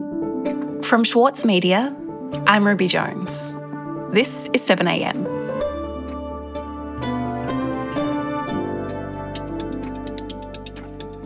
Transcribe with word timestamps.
From 0.00 1.02
Schwartz 1.02 1.44
Media, 1.44 1.92
I'm 2.46 2.64
Ruby 2.64 2.86
Jones. 2.86 3.52
This 4.12 4.48
is 4.52 4.62
7am. 4.66 5.24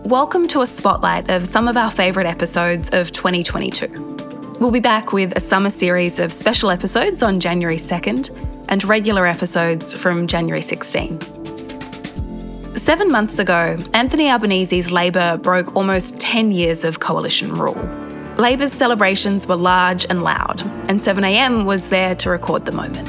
Welcome 0.06 0.48
to 0.48 0.62
a 0.62 0.66
spotlight 0.66 1.30
of 1.30 1.46
some 1.46 1.68
of 1.68 1.76
our 1.76 1.90
favourite 1.90 2.26
episodes 2.26 2.88
of 2.94 3.12
2022. 3.12 4.56
We'll 4.58 4.70
be 4.70 4.80
back 4.80 5.12
with 5.12 5.36
a 5.36 5.40
summer 5.40 5.68
series 5.68 6.18
of 6.18 6.32
special 6.32 6.70
episodes 6.70 7.22
on 7.22 7.40
January 7.40 7.76
2nd 7.76 8.64
and 8.68 8.82
regular 8.84 9.26
episodes 9.26 9.94
from 9.94 10.26
January 10.26 10.62
16. 10.62 11.20
Seven 12.74 13.12
months 13.12 13.38
ago, 13.38 13.78
Anthony 13.92 14.28
Albanese's 14.28 14.90
Labor 14.90 15.36
broke 15.36 15.76
almost 15.76 16.18
10 16.20 16.52
years 16.52 16.84
of 16.84 17.00
coalition 17.00 17.52
rule. 17.52 18.01
Labor's 18.36 18.72
celebrations 18.72 19.46
were 19.46 19.56
large 19.56 20.06
and 20.08 20.22
loud, 20.22 20.62
and 20.88 20.98
7am 20.98 21.66
was 21.66 21.90
there 21.90 22.14
to 22.16 22.30
record 22.30 22.64
the 22.64 22.72
moment. 22.72 23.08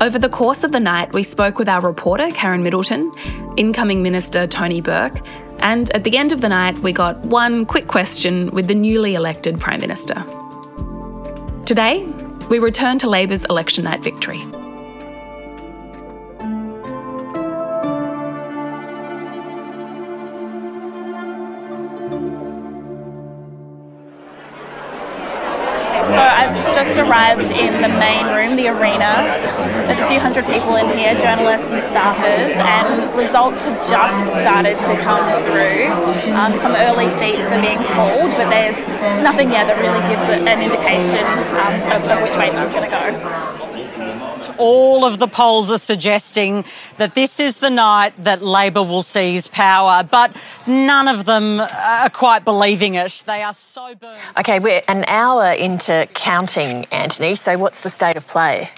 Over 0.00 0.18
the 0.18 0.30
course 0.30 0.64
of 0.64 0.72
the 0.72 0.80
night, 0.80 1.12
we 1.12 1.22
spoke 1.22 1.58
with 1.58 1.68
our 1.68 1.82
reporter, 1.82 2.30
Karen 2.30 2.62
Middleton, 2.62 3.12
incoming 3.58 4.02
Minister 4.02 4.46
Tony 4.46 4.80
Burke, 4.80 5.20
and 5.58 5.90
at 5.90 6.04
the 6.04 6.16
end 6.16 6.32
of 6.32 6.40
the 6.40 6.48
night, 6.48 6.78
we 6.78 6.90
got 6.90 7.18
one 7.18 7.66
quick 7.66 7.86
question 7.86 8.50
with 8.50 8.66
the 8.66 8.74
newly 8.74 9.14
elected 9.14 9.60
Prime 9.60 9.80
Minister. 9.80 10.24
Today, 11.66 12.06
we 12.48 12.58
return 12.58 12.98
to 13.00 13.10
Labor's 13.10 13.44
election 13.44 13.84
night 13.84 14.02
victory. 14.02 14.42
Arrived 27.10 27.50
in 27.50 27.82
the 27.82 27.88
main 27.88 28.24
room, 28.30 28.54
the 28.54 28.68
arena. 28.68 29.34
There's 29.90 29.98
a 29.98 30.06
few 30.06 30.20
hundred 30.20 30.46
people 30.46 30.76
in 30.76 30.86
here, 30.96 31.18
journalists 31.18 31.66
and 31.66 31.82
staffers, 31.82 32.54
and 32.54 33.18
results 33.18 33.64
have 33.64 33.78
just 33.90 34.38
started 34.38 34.76
to 34.78 34.94
come 35.02 35.26
through. 35.42 35.90
Um, 36.38 36.56
some 36.56 36.72
early 36.72 37.08
seats 37.10 37.50
are 37.50 37.60
being 37.60 37.82
called, 37.90 38.30
but 38.38 38.48
there's 38.50 39.02
nothing 39.26 39.50
yet 39.50 39.66
that 39.66 39.82
really 39.82 40.06
gives 40.06 40.22
an 40.30 40.46
indication 40.62 41.26
um, 41.58 41.74
of, 41.90 42.06
of 42.06 42.22
which 42.22 42.36
way 42.38 42.50
this 42.50 42.68
is 42.68 42.72
going 42.72 42.88
to 42.88 42.94
go. 42.94 43.69
All 44.60 45.04
of 45.04 45.18
the 45.18 45.26
polls 45.26 45.70
are 45.70 45.78
suggesting 45.78 46.64
that 46.98 47.14
this 47.14 47.40
is 47.40 47.56
the 47.56 47.70
night 47.70 48.12
that 48.22 48.42
Labor 48.42 48.82
will 48.82 49.02
seize 49.02 49.48
power, 49.48 50.02
but 50.02 50.36
none 50.66 51.08
of 51.08 51.24
them 51.24 51.60
are 51.60 52.10
quite 52.10 52.44
believing 52.44 52.94
it. 52.94 53.24
They 53.26 53.42
are 53.42 53.54
so 53.54 53.94
burned. 53.94 54.20
Okay, 54.38 54.58
we're 54.58 54.82
an 54.86 55.04
hour 55.08 55.52
into 55.52 56.06
counting, 56.12 56.84
Anthony. 56.92 57.34
So, 57.34 57.56
what's 57.58 57.80
the 57.80 57.88
state 57.88 58.16
of 58.16 58.26
play? 58.26 58.68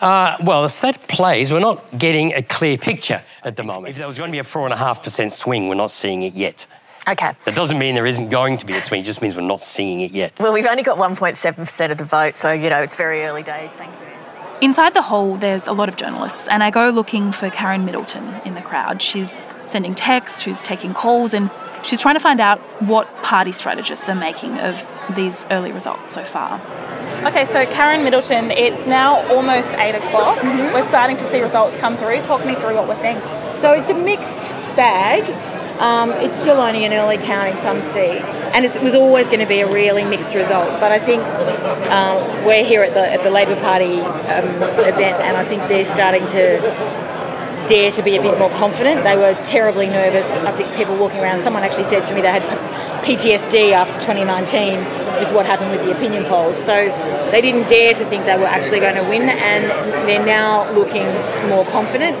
Uh, 0.00 0.36
well, 0.42 0.62
the 0.62 0.68
state 0.68 0.96
of 0.96 1.08
play 1.08 1.40
is 1.40 1.52
we're 1.52 1.60
not 1.60 1.98
getting 1.98 2.32
a 2.32 2.42
clear 2.42 2.76
picture 2.76 3.22
at 3.42 3.56
the 3.56 3.64
moment. 3.64 3.90
If 3.90 3.96
there 3.96 4.06
was 4.06 4.16
going 4.16 4.30
to 4.30 4.32
be 4.32 4.38
a 4.38 4.44
4.5% 4.44 5.32
swing, 5.32 5.68
we're 5.68 5.74
not 5.74 5.90
seeing 5.90 6.22
it 6.22 6.34
yet. 6.34 6.66
Okay. 7.08 7.32
That 7.44 7.56
doesn't 7.56 7.78
mean 7.78 7.94
there 7.94 8.06
isn't 8.06 8.28
going 8.28 8.58
to 8.58 8.66
be 8.66 8.74
a 8.74 8.82
swing, 8.82 9.00
it 9.00 9.04
just 9.04 9.22
means 9.22 9.34
we're 9.34 9.42
not 9.42 9.62
seeing 9.62 10.00
it 10.00 10.12
yet. 10.12 10.32
Well, 10.38 10.52
we've 10.52 10.66
only 10.66 10.82
got 10.82 10.98
1.7% 10.98 11.90
of 11.90 11.98
the 11.98 12.04
vote, 12.04 12.36
so, 12.36 12.52
you 12.52 12.70
know, 12.70 12.80
it's 12.80 12.96
very 12.96 13.24
early 13.24 13.42
days. 13.42 13.72
Thank 13.72 13.98
you, 14.00 14.06
Anthony. 14.06 14.17
Inside 14.60 14.92
the 14.92 15.02
hall, 15.02 15.36
there's 15.36 15.68
a 15.68 15.72
lot 15.72 15.88
of 15.88 15.94
journalists, 15.94 16.48
and 16.48 16.64
I 16.64 16.70
go 16.72 16.90
looking 16.90 17.30
for 17.30 17.48
Karen 17.48 17.84
Middleton 17.84 18.26
in 18.44 18.54
the 18.54 18.60
crowd. 18.60 19.00
She's 19.00 19.38
sending 19.66 19.94
texts, 19.94 20.42
she's 20.42 20.60
taking 20.60 20.94
calls, 20.94 21.32
and 21.32 21.48
she's 21.84 22.00
trying 22.00 22.16
to 22.16 22.20
find 22.20 22.40
out 22.40 22.58
what 22.82 23.06
party 23.22 23.52
strategists 23.52 24.08
are 24.08 24.16
making 24.16 24.58
of 24.58 24.84
these 25.14 25.46
early 25.52 25.70
results 25.70 26.10
so 26.10 26.24
far. 26.24 26.60
Okay, 27.24 27.44
so 27.44 27.64
Karen 27.66 28.02
Middleton, 28.02 28.50
it's 28.50 28.84
now 28.84 29.24
almost 29.28 29.72
eight 29.74 29.94
o'clock. 29.94 30.38
Mm-hmm. 30.38 30.74
We're 30.74 30.88
starting 30.88 31.16
to 31.18 31.30
see 31.30 31.40
results 31.40 31.78
come 31.80 31.96
through. 31.96 32.20
Talk 32.22 32.44
me 32.44 32.56
through 32.56 32.74
what 32.74 32.88
we're 32.88 32.96
seeing. 32.96 33.18
So 33.58 33.72
it's 33.72 33.90
a 33.90 34.04
mixed 34.04 34.52
bag. 34.76 35.24
Um, 35.80 36.12
it's 36.12 36.36
still 36.36 36.58
only 36.60 36.84
an 36.84 36.92
early 36.92 37.18
count 37.18 37.48
in 37.50 37.56
some 37.56 37.80
seats, 37.80 38.38
and 38.54 38.64
it 38.64 38.80
was 38.84 38.94
always 38.94 39.26
going 39.26 39.40
to 39.40 39.48
be 39.48 39.62
a 39.62 39.68
really 39.68 40.04
mixed 40.04 40.36
result. 40.36 40.78
But 40.78 40.92
I 40.92 41.00
think 41.00 41.24
um, 41.90 42.46
we're 42.46 42.64
here 42.64 42.84
at 42.84 42.94
the 42.94 43.00
at 43.00 43.24
the 43.24 43.30
Labor 43.30 43.56
Party 43.56 43.98
um, 43.98 44.46
event, 44.86 45.18
and 45.26 45.36
I 45.36 45.44
think 45.44 45.62
they're 45.66 45.84
starting 45.84 46.24
to 46.26 46.60
dare 47.68 47.90
to 47.90 48.02
be 48.04 48.16
a 48.16 48.22
bit 48.22 48.38
more 48.38 48.50
confident. 48.50 49.02
They 49.02 49.16
were 49.16 49.34
terribly 49.42 49.88
nervous. 49.88 50.30
I 50.46 50.52
think 50.52 50.72
people 50.76 50.94
walking 50.96 51.18
around. 51.18 51.42
Someone 51.42 51.64
actually 51.64 51.90
said 51.90 52.04
to 52.04 52.14
me 52.14 52.20
they 52.20 52.30
had 52.30 52.42
PTSD 53.02 53.72
after 53.72 53.94
2019 53.94 55.07
with 55.18 55.32
what 55.34 55.46
happened 55.46 55.70
with 55.72 55.84
the 55.84 55.92
opinion 55.96 56.24
polls. 56.24 56.56
So 56.56 56.74
they 57.30 57.40
didn't 57.40 57.68
dare 57.68 57.94
to 57.94 58.04
think 58.04 58.24
they 58.24 58.36
were 58.36 58.46
actually 58.46 58.80
going 58.80 58.96
to 58.96 59.02
win, 59.02 59.28
and 59.28 59.64
they're 60.08 60.24
now 60.24 60.70
looking 60.72 61.06
more 61.48 61.64
confident. 61.66 62.16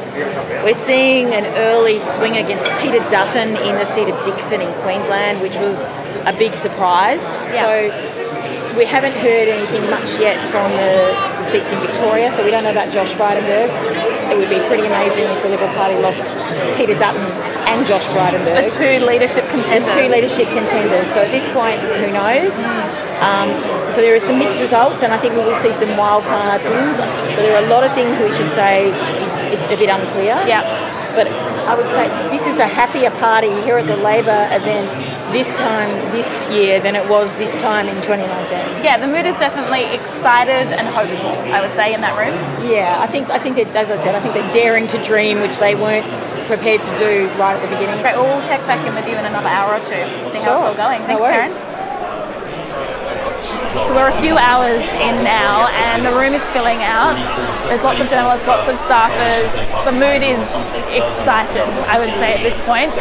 We're 0.64 0.74
seeing 0.74 1.32
an 1.32 1.46
early 1.56 1.98
swing 1.98 2.36
against 2.36 2.70
Peter 2.80 2.98
Dutton 3.08 3.56
in 3.68 3.74
the 3.76 3.84
seat 3.84 4.08
of 4.08 4.22
Dickson 4.24 4.60
in 4.60 4.72
Queensland, 4.82 5.40
which 5.40 5.56
was 5.56 5.88
a 6.26 6.34
big 6.36 6.54
surprise. 6.54 7.22
So 7.52 8.07
we 8.78 8.86
haven't 8.86 9.14
heard 9.18 9.50
anything 9.50 9.82
much 9.90 10.22
yet 10.22 10.38
from 10.54 10.70
the 10.70 11.42
seats 11.42 11.72
in 11.72 11.80
Victoria, 11.80 12.30
so 12.30 12.44
we 12.44 12.50
don't 12.52 12.62
know 12.62 12.70
about 12.70 12.86
Josh 12.94 13.12
Frydenberg. 13.12 13.66
It 14.30 14.38
would 14.38 14.48
be 14.48 14.62
pretty 14.70 14.86
amazing 14.86 15.26
if 15.26 15.42
the 15.42 15.50
Liberal 15.50 15.68
Party 15.74 15.98
lost 15.98 16.30
Peter 16.78 16.94
Dutton 16.94 17.26
and 17.66 17.84
Josh 17.84 18.06
Frydenberg. 18.14 18.54
The 18.54 18.70
two 18.70 19.04
leadership 19.04 19.50
contenders. 19.50 19.90
Two 19.90 20.06
leadership 20.06 20.46
contenders. 20.54 21.10
So 21.10 21.26
at 21.26 21.32
this 21.34 21.50
point, 21.50 21.82
who 21.82 22.06
knows? 22.14 22.62
Um, 23.18 23.50
so 23.90 23.98
there 23.98 24.14
are 24.14 24.22
some 24.22 24.38
mixed 24.38 24.60
results, 24.60 25.02
and 25.02 25.12
I 25.12 25.18
think 25.18 25.34
we 25.34 25.42
will 25.42 25.58
see 25.58 25.72
some 25.72 25.90
wild 25.98 26.22
card 26.22 26.62
things. 26.62 27.02
So 27.34 27.42
there 27.42 27.58
are 27.58 27.64
a 27.64 27.68
lot 27.68 27.82
of 27.82 27.92
things 27.98 28.22
we 28.22 28.30
should 28.30 28.52
say 28.54 28.94
it's, 29.18 29.42
it's 29.50 29.74
a 29.74 29.76
bit 29.76 29.90
unclear. 29.90 30.38
Yeah. 30.46 30.62
But 31.18 31.26
I 31.66 31.74
would 31.74 31.90
say 31.90 32.06
this 32.30 32.46
is 32.46 32.60
a 32.60 32.66
happier 32.66 33.10
party 33.10 33.50
here 33.66 33.78
at 33.78 33.88
the 33.88 33.96
Labor 33.96 34.46
event 34.54 35.07
this 35.32 35.54
time 35.54 35.90
this 36.12 36.50
year 36.50 36.80
than 36.80 36.96
it 36.96 37.08
was 37.08 37.36
this 37.36 37.54
time 37.56 37.86
in 37.88 37.94
2019. 38.02 38.84
Yeah, 38.84 38.98
the 38.98 39.06
mood 39.06 39.26
is 39.26 39.36
definitely 39.36 39.84
excited 39.94 40.72
and 40.72 40.88
hopeful, 40.88 41.36
I 41.52 41.60
would 41.60 41.70
say, 41.70 41.94
in 41.94 42.00
that 42.00 42.16
room. 42.16 42.34
Yeah, 42.70 42.98
I 43.00 43.06
think 43.06 43.30
I 43.30 43.38
think 43.38 43.56
that, 43.56 43.74
as 43.76 43.90
I 43.90 43.96
said, 43.96 44.14
I 44.14 44.20
think 44.20 44.34
they're 44.34 44.52
daring 44.52 44.86
to 44.88 44.98
dream, 45.04 45.40
which 45.40 45.58
they 45.58 45.74
weren't 45.74 46.08
prepared 46.46 46.82
to 46.82 46.92
do 46.96 47.28
right 47.36 47.56
at 47.56 47.62
the 47.62 47.68
beginning. 47.68 48.00
Great, 48.00 48.16
well, 48.16 48.26
we'll 48.26 48.46
check 48.46 48.60
back 48.66 48.86
in 48.86 48.94
with 48.94 49.06
you 49.06 49.16
in 49.16 49.24
another 49.24 49.48
hour 49.48 49.76
or 49.76 49.80
two, 49.80 50.04
see 50.32 50.40
how 50.40 50.64
it's 50.66 50.72
all 50.72 50.76
going. 50.76 51.00
Thanks, 51.04 51.20
worries. 51.20 51.52
Karen. 51.54 51.67
So 53.86 53.94
we're 53.94 54.08
a 54.08 54.20
few 54.20 54.36
hours 54.36 54.82
in 54.98 55.14
now, 55.22 55.68
and 55.68 56.04
the 56.04 56.12
room 56.18 56.34
is 56.34 56.44
filling 56.50 56.82
out. 56.82 57.16
There's 57.68 57.82
lots 57.84 58.00
of 58.00 58.08
journalists, 58.08 58.46
lots 58.46 58.68
of 58.68 58.76
staffers. 58.80 59.48
The 59.84 59.92
mood 59.92 60.20
is 60.20 60.56
excited, 60.90 61.68
I 61.86 61.96
would 61.96 62.12
say, 62.20 62.36
at 62.36 62.42
this 62.42 62.60
point. 62.68 62.92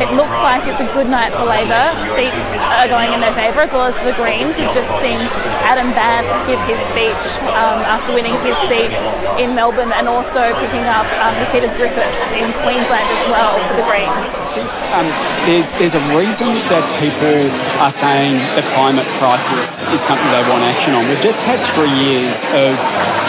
It 0.00 0.08
looks 0.16 0.38
like 0.40 0.64
it's 0.64 0.80
a 0.80 0.88
good 0.96 1.08
night 1.08 1.32
for 1.36 1.44
Labor. 1.44 1.84
Seats 2.16 2.48
are 2.76 2.88
going 2.88 3.12
in 3.12 3.20
their 3.20 3.34
favour, 3.34 3.60
as 3.60 3.72
well 3.72 3.84
as 3.88 3.96
the 4.06 4.14
Greens. 4.16 4.56
We've 4.56 4.72
just 4.72 4.92
seen 5.00 5.20
Adam 5.68 5.90
Bandt 5.92 6.24
give 6.48 6.60
his 6.64 6.80
speech 6.88 7.22
um, 7.52 7.84
after 7.84 8.14
winning 8.14 8.36
his 8.46 8.56
seat 8.70 8.92
in 9.36 9.54
Melbourne, 9.54 9.92
and 9.92 10.08
also 10.08 10.40
picking 10.62 10.86
up 10.88 11.08
um, 11.24 11.34
the 11.40 11.46
seat 11.50 11.64
of 11.64 11.72
Griffiths 11.76 12.20
in 12.32 12.52
Queensland 12.64 13.04
as 13.04 13.24
well 13.28 13.52
for 13.68 13.74
the 13.76 13.84
Greens. 13.84 14.81
Um, 14.92 15.08
there's 15.48 15.72
there's 15.80 15.96
a 15.96 16.04
reason 16.12 16.60
that 16.68 16.84
people 17.00 17.48
are 17.80 17.88
saying 17.88 18.36
the 18.52 18.64
climate 18.76 19.08
crisis 19.16 19.88
is 19.88 20.04
something 20.04 20.28
they 20.28 20.44
want 20.52 20.60
action 20.68 20.92
on. 20.92 21.08
We've 21.08 21.24
just 21.24 21.40
had 21.40 21.56
three 21.72 21.88
years 21.88 22.44
of 22.52 22.76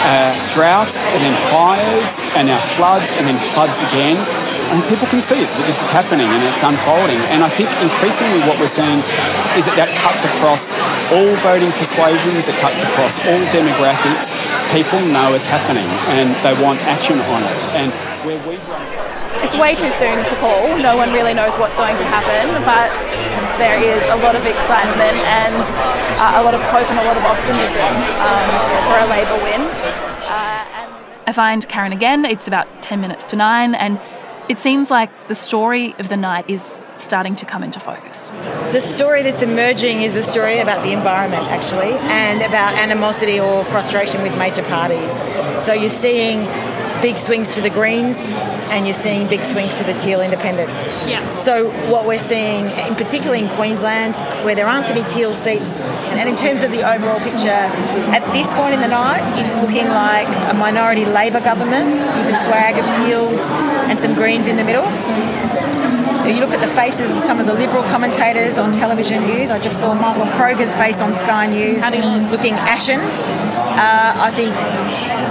uh, 0.04 0.36
droughts 0.52 1.08
and 1.08 1.24
then 1.24 1.32
fires 1.48 2.20
and 2.36 2.52
now 2.52 2.60
floods 2.76 3.16
and 3.16 3.24
then 3.24 3.40
floods 3.56 3.80
again. 3.80 4.20
And 4.76 4.84
people 4.92 5.08
can 5.08 5.24
see 5.24 5.40
it, 5.40 5.48
that 5.56 5.64
this 5.64 5.80
is 5.80 5.88
happening 5.88 6.28
and 6.28 6.44
it's 6.44 6.60
unfolding. 6.60 7.24
And 7.32 7.40
I 7.40 7.48
think 7.48 7.72
increasingly 7.80 8.44
what 8.44 8.60
we're 8.60 8.68
seeing 8.68 9.00
is 9.56 9.64
that 9.64 9.80
that 9.80 9.88
cuts 10.04 10.28
across 10.28 10.76
all 11.16 11.32
voting 11.40 11.72
persuasions, 11.80 12.44
it 12.44 12.60
cuts 12.60 12.84
across 12.84 13.16
all 13.24 13.40
demographics. 13.48 14.36
People 14.68 15.00
know 15.00 15.32
it's 15.32 15.48
happening 15.48 15.88
and 16.12 16.36
they 16.44 16.52
want 16.60 16.84
action 16.84 17.24
on 17.32 17.40
it. 17.40 17.60
And 17.72 17.88
where 18.28 18.36
we 18.44 18.60
It's 19.54 19.62
way 19.62 19.74
too 19.76 19.94
soon 19.94 20.24
to 20.24 20.34
call. 20.40 20.76
No 20.78 20.96
one 20.96 21.12
really 21.12 21.32
knows 21.32 21.56
what's 21.58 21.76
going 21.76 21.96
to 21.98 22.04
happen, 22.04 22.60
but 22.64 22.90
there 23.56 23.80
is 23.80 24.02
a 24.08 24.16
lot 24.16 24.34
of 24.34 24.44
excitement 24.44 25.14
and 25.14 25.54
uh, 26.18 26.40
a 26.40 26.42
lot 26.42 26.54
of 26.54 26.60
hope 26.60 26.90
and 26.90 26.98
a 26.98 27.04
lot 27.04 27.16
of 27.16 27.22
optimism 27.22 27.94
um, 28.26 28.50
for 28.82 28.98
a 28.98 29.06
Labor 29.06 29.44
win. 29.44 29.60
Uh, 30.26 31.24
I 31.28 31.32
find 31.32 31.68
Karen 31.68 31.92
again, 31.92 32.24
it's 32.24 32.48
about 32.48 32.66
10 32.82 33.00
minutes 33.00 33.24
to 33.26 33.36
9, 33.36 33.76
and 33.76 34.00
it 34.48 34.58
seems 34.58 34.90
like 34.90 35.10
the 35.28 35.36
story 35.36 35.94
of 36.00 36.08
the 36.08 36.16
night 36.16 36.50
is 36.50 36.80
starting 36.98 37.36
to 37.36 37.46
come 37.46 37.62
into 37.62 37.78
focus. 37.78 38.30
The 38.72 38.80
story 38.80 39.22
that's 39.22 39.42
emerging 39.42 40.02
is 40.02 40.16
a 40.16 40.24
story 40.24 40.58
about 40.58 40.82
the 40.82 40.90
environment, 40.90 41.44
actually, 41.44 41.92
and 42.10 42.42
about 42.42 42.74
animosity 42.74 43.38
or 43.38 43.62
frustration 43.64 44.20
with 44.22 44.36
major 44.36 44.64
parties. 44.64 45.12
So 45.64 45.72
you're 45.72 45.90
seeing 45.90 46.40
big 47.04 47.18
swings 47.18 47.50
to 47.50 47.60
the 47.60 47.68
Greens 47.68 48.32
and 48.72 48.86
you're 48.86 48.94
seeing 48.94 49.28
big 49.28 49.44
swings 49.44 49.76
to 49.76 49.84
the 49.84 49.92
Teal 49.92 50.22
Independents. 50.22 50.72
Yeah. 51.06 51.20
So 51.34 51.68
what 51.92 52.06
we're 52.06 52.18
seeing, 52.18 52.64
in 52.88 52.94
particularly 52.94 53.40
in 53.40 53.48
Queensland, 53.50 54.16
where 54.42 54.54
there 54.54 54.64
aren't 54.64 54.88
any 54.88 55.04
Teal 55.04 55.34
seats 55.34 55.80
And 56.16 56.26
in 56.26 56.34
terms 56.34 56.62
of 56.62 56.70
the 56.70 56.80
overall 56.80 57.20
picture, 57.20 57.68
at 58.08 58.24
this 58.32 58.54
point 58.54 58.72
in 58.72 58.80
the 58.80 58.88
night, 58.88 59.20
it's 59.38 59.54
looking 59.56 59.86
like 59.88 60.28
a 60.48 60.54
minority 60.54 61.04
Labor 61.04 61.40
government 61.40 61.92
with 61.92 62.26
the 62.32 62.42
swag 62.42 62.78
of 62.80 62.86
teals 62.96 63.38
and 63.90 64.00
some 64.00 64.14
greens 64.14 64.48
in 64.48 64.56
the 64.56 64.64
middle. 64.64 64.88
You 66.24 66.40
look 66.40 66.56
at 66.56 66.60
the 66.60 66.72
faces 66.72 67.10
of 67.10 67.18
some 67.18 67.38
of 67.38 67.44
the 67.44 67.52
Liberal 67.52 67.82
commentators 67.82 68.56
on 68.56 68.72
television 68.72 69.26
news. 69.26 69.50
I 69.50 69.60
just 69.60 69.78
saw 69.78 69.92
Michael 69.92 70.24
Kroger's 70.40 70.74
face 70.74 71.02
on 71.02 71.12
Sky 71.12 71.48
News 71.48 71.84
looking 72.32 72.54
ashen. 72.54 72.98
Uh, 72.98 74.14
I 74.16 74.30
think 74.30 74.54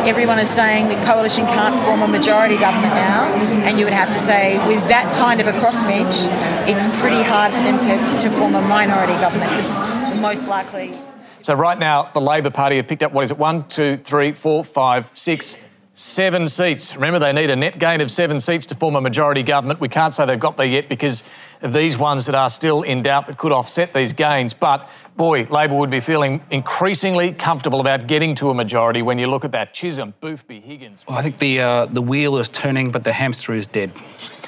everyone 0.08 0.40
is 0.40 0.50
saying 0.50 0.88
the 0.88 1.06
coalition 1.06 1.46
can't 1.46 1.76
form 1.86 2.02
a 2.02 2.08
majority 2.08 2.58
government 2.58 2.94
now, 2.94 3.26
and 3.66 3.78
you 3.78 3.86
would 3.86 3.94
have 3.94 4.10
to 4.10 4.20
say, 4.20 4.58
with 4.68 4.88
that 4.88 5.06
kind 5.18 5.40
of 5.40 5.48
a 5.48 5.52
crossbench, 5.54 6.28
it's 6.68 6.86
pretty 7.00 7.24
hard 7.24 7.52
for 7.52 7.64
them 7.64 7.80
to, 7.80 8.24
to 8.24 8.30
form 8.36 8.56
a 8.56 8.62
minority 8.68 9.14
government. 9.14 10.22
Most 10.22 10.48
likely. 10.48 10.98
So 11.42 11.54
right 11.54 11.78
now, 11.78 12.10
the 12.14 12.22
Labor 12.22 12.50
Party 12.50 12.78
have 12.78 12.88
picked 12.88 13.04
up 13.04 13.12
what 13.12 13.26
is 13.26 13.32
it? 13.32 13.38
One, 13.38 13.68
two, 13.68 13.98
three, 13.98 14.32
four, 14.32 14.64
five, 14.64 15.10
six, 15.14 15.58
seven 15.94 16.48
seats. 16.48 16.96
Remember, 16.96 17.20
they 17.20 17.32
need 17.32 17.52
a 17.52 17.56
net 17.56 17.78
gain 17.78 18.02
of 18.02 18.10
seven 18.10 18.40
seats 18.40 18.66
to 18.68 18.76
form 18.76 18.96
a 18.96 19.02
majority 19.02 19.44
government. 19.44 19.80
We 19.80 19.90
can't 19.90 20.14
say 20.14 20.26
they've 20.26 20.40
got 20.40 20.58
there 20.58 20.66
yet 20.66 20.90
because 20.90 21.24
of 21.62 21.72
these 21.72 21.98
ones 21.98 22.26
that 22.26 22.36
are 22.36 22.50
still 22.50 22.82
in 22.82 23.04
doubt 23.04 23.28
that 23.28 23.38
could 23.38 23.52
offset 23.52 23.94
these 23.94 24.12
gains. 24.12 24.54
But 24.54 24.90
boy, 25.16 25.44
Labor 25.46 25.76
would 25.76 25.92
be 25.92 26.00
feeling 26.00 26.42
increasingly 26.50 27.32
comfortable 27.32 27.80
about 27.80 28.08
getting 28.08 28.34
to 28.36 28.50
a 28.50 28.54
majority 28.56 29.04
when 29.04 29.20
you 29.20 29.28
look 29.28 29.46
at 29.46 29.52
that 29.52 29.74
Chisholm, 29.74 30.16
Boothby, 30.20 30.62
Higgins. 30.62 31.06
Well, 31.08 31.18
I 31.18 31.22
think 31.22 31.38
the 31.38 31.62
uh, 31.62 31.86
the 31.86 32.02
wheel 32.02 32.38
is 32.38 32.50
turning, 32.50 32.92
but 32.92 33.04
the 33.04 33.14
hamster 33.14 33.54
is 33.54 33.68
dead. 33.68 33.92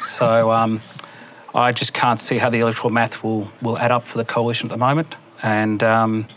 So 0.04 0.52
um, 0.52 0.82
I 1.54 1.72
just 1.72 1.94
can't 1.94 2.20
see 2.20 2.40
how 2.40 2.50
the 2.50 2.60
electoral 2.60 2.90
math 2.90 3.24
will 3.24 3.52
will 3.62 3.78
add 3.78 3.92
up 3.92 4.08
for 4.08 4.18
the 4.18 4.26
coalition 4.26 4.68
at 4.68 4.72
the 4.72 4.78
moment. 4.78 5.16
And 5.44 5.84
um, 5.84 6.28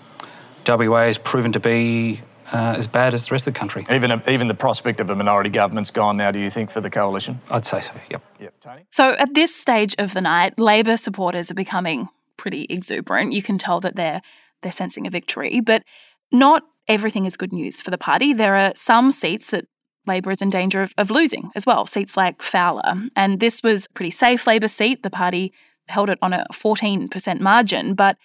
WA 0.66 1.06
has 1.06 1.16
proven 1.16 1.52
to 1.52 1.60
be 1.60 2.20
uh, 2.52 2.74
as 2.76 2.86
bad 2.86 3.14
as 3.14 3.28
the 3.28 3.32
rest 3.32 3.46
of 3.46 3.54
the 3.54 3.58
country. 3.58 3.84
Even 3.90 4.22
even 4.28 4.48
the 4.48 4.54
prospect 4.54 5.00
of 5.00 5.10
a 5.10 5.14
minority 5.14 5.50
government's 5.50 5.90
gone 5.90 6.16
now. 6.16 6.30
Do 6.30 6.38
you 6.38 6.50
think 6.50 6.70
for 6.70 6.80
the 6.80 6.90
coalition? 6.90 7.40
I'd 7.50 7.66
say 7.66 7.80
so. 7.80 7.92
Yep. 8.10 8.22
Yep. 8.40 8.60
Tony. 8.60 8.86
So 8.90 9.12
at 9.12 9.34
this 9.34 9.54
stage 9.54 9.94
of 9.98 10.14
the 10.14 10.20
night, 10.20 10.58
Labor 10.58 10.96
supporters 10.96 11.50
are 11.50 11.54
becoming 11.54 12.08
pretty 12.36 12.66
exuberant. 12.70 13.32
You 13.32 13.42
can 13.42 13.58
tell 13.58 13.80
that 13.80 13.96
they're 13.96 14.22
they're 14.62 14.72
sensing 14.72 15.06
a 15.06 15.10
victory, 15.10 15.60
but 15.60 15.82
not 16.32 16.64
everything 16.88 17.24
is 17.24 17.36
good 17.36 17.52
news 17.52 17.82
for 17.82 17.90
the 17.90 17.98
party. 17.98 18.32
There 18.32 18.56
are 18.56 18.72
some 18.74 19.10
seats 19.10 19.50
that 19.50 19.66
Labor 20.06 20.30
is 20.30 20.42
in 20.42 20.50
danger 20.50 20.82
of, 20.82 20.94
of 20.96 21.10
losing 21.10 21.50
as 21.54 21.66
well, 21.66 21.86
seats 21.86 22.16
like 22.16 22.42
Fowler. 22.42 22.94
And 23.14 23.40
this 23.40 23.62
was 23.62 23.86
a 23.86 23.90
pretty 23.90 24.10
safe 24.10 24.46
Labor 24.46 24.68
seat. 24.68 25.02
The 25.02 25.10
party 25.10 25.52
held 25.88 26.10
it 26.10 26.18
on 26.22 26.32
a 26.32 26.46
14% 26.52 27.40
margin, 27.40 27.94
but 27.94 28.16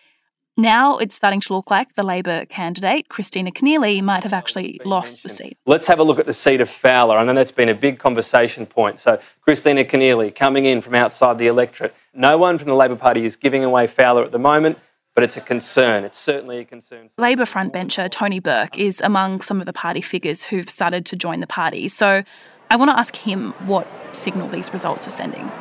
now 0.57 0.97
it's 0.97 1.15
starting 1.15 1.39
to 1.41 1.53
look 1.53 1.71
like 1.71 1.95
the 1.95 2.03
Labor 2.03 2.45
candidate, 2.45 3.09
Kristina 3.09 3.51
Keneally, 3.51 4.01
might 4.01 4.23
have 4.23 4.33
actually 4.33 4.79
lost 4.85 5.23
the 5.23 5.29
seat. 5.29 5.57
Let's 5.65 5.87
have 5.87 5.99
a 5.99 6.03
look 6.03 6.19
at 6.19 6.25
the 6.25 6.33
seat 6.33 6.61
of 6.61 6.69
Fowler. 6.69 7.17
I 7.17 7.23
know 7.23 7.33
that's 7.33 7.51
been 7.51 7.69
a 7.69 7.75
big 7.75 7.99
conversation 7.99 8.65
point. 8.65 8.99
So, 8.99 9.19
Kristina 9.47 9.83
Keneally 9.83 10.33
coming 10.33 10.65
in 10.65 10.81
from 10.81 10.95
outside 10.95 11.37
the 11.37 11.47
electorate. 11.47 11.95
No 12.13 12.37
one 12.37 12.57
from 12.57 12.67
the 12.67 12.75
Labor 12.75 12.95
Party 12.95 13.25
is 13.25 13.35
giving 13.35 13.63
away 13.63 13.87
Fowler 13.87 14.23
at 14.23 14.31
the 14.31 14.39
moment, 14.39 14.77
but 15.15 15.23
it's 15.23 15.37
a 15.37 15.41
concern. 15.41 16.03
It's 16.03 16.19
certainly 16.19 16.59
a 16.59 16.65
concern. 16.65 17.09
Labor 17.17 17.45
frontbencher 17.45 18.09
Tony 18.09 18.39
Burke 18.39 18.77
is 18.77 19.01
among 19.01 19.41
some 19.41 19.59
of 19.59 19.65
the 19.65 19.73
party 19.73 20.01
figures 20.01 20.43
who've 20.45 20.69
started 20.69 21.05
to 21.07 21.15
join 21.15 21.39
the 21.39 21.47
party. 21.47 21.87
So, 21.87 22.23
I 22.69 22.75
want 22.75 22.89
to 22.89 22.97
ask 22.97 23.15
him 23.15 23.53
what 23.65 23.87
signal 24.13 24.49
these 24.49 24.71
results 24.71 25.07
are 25.07 25.11
sending. 25.11 25.51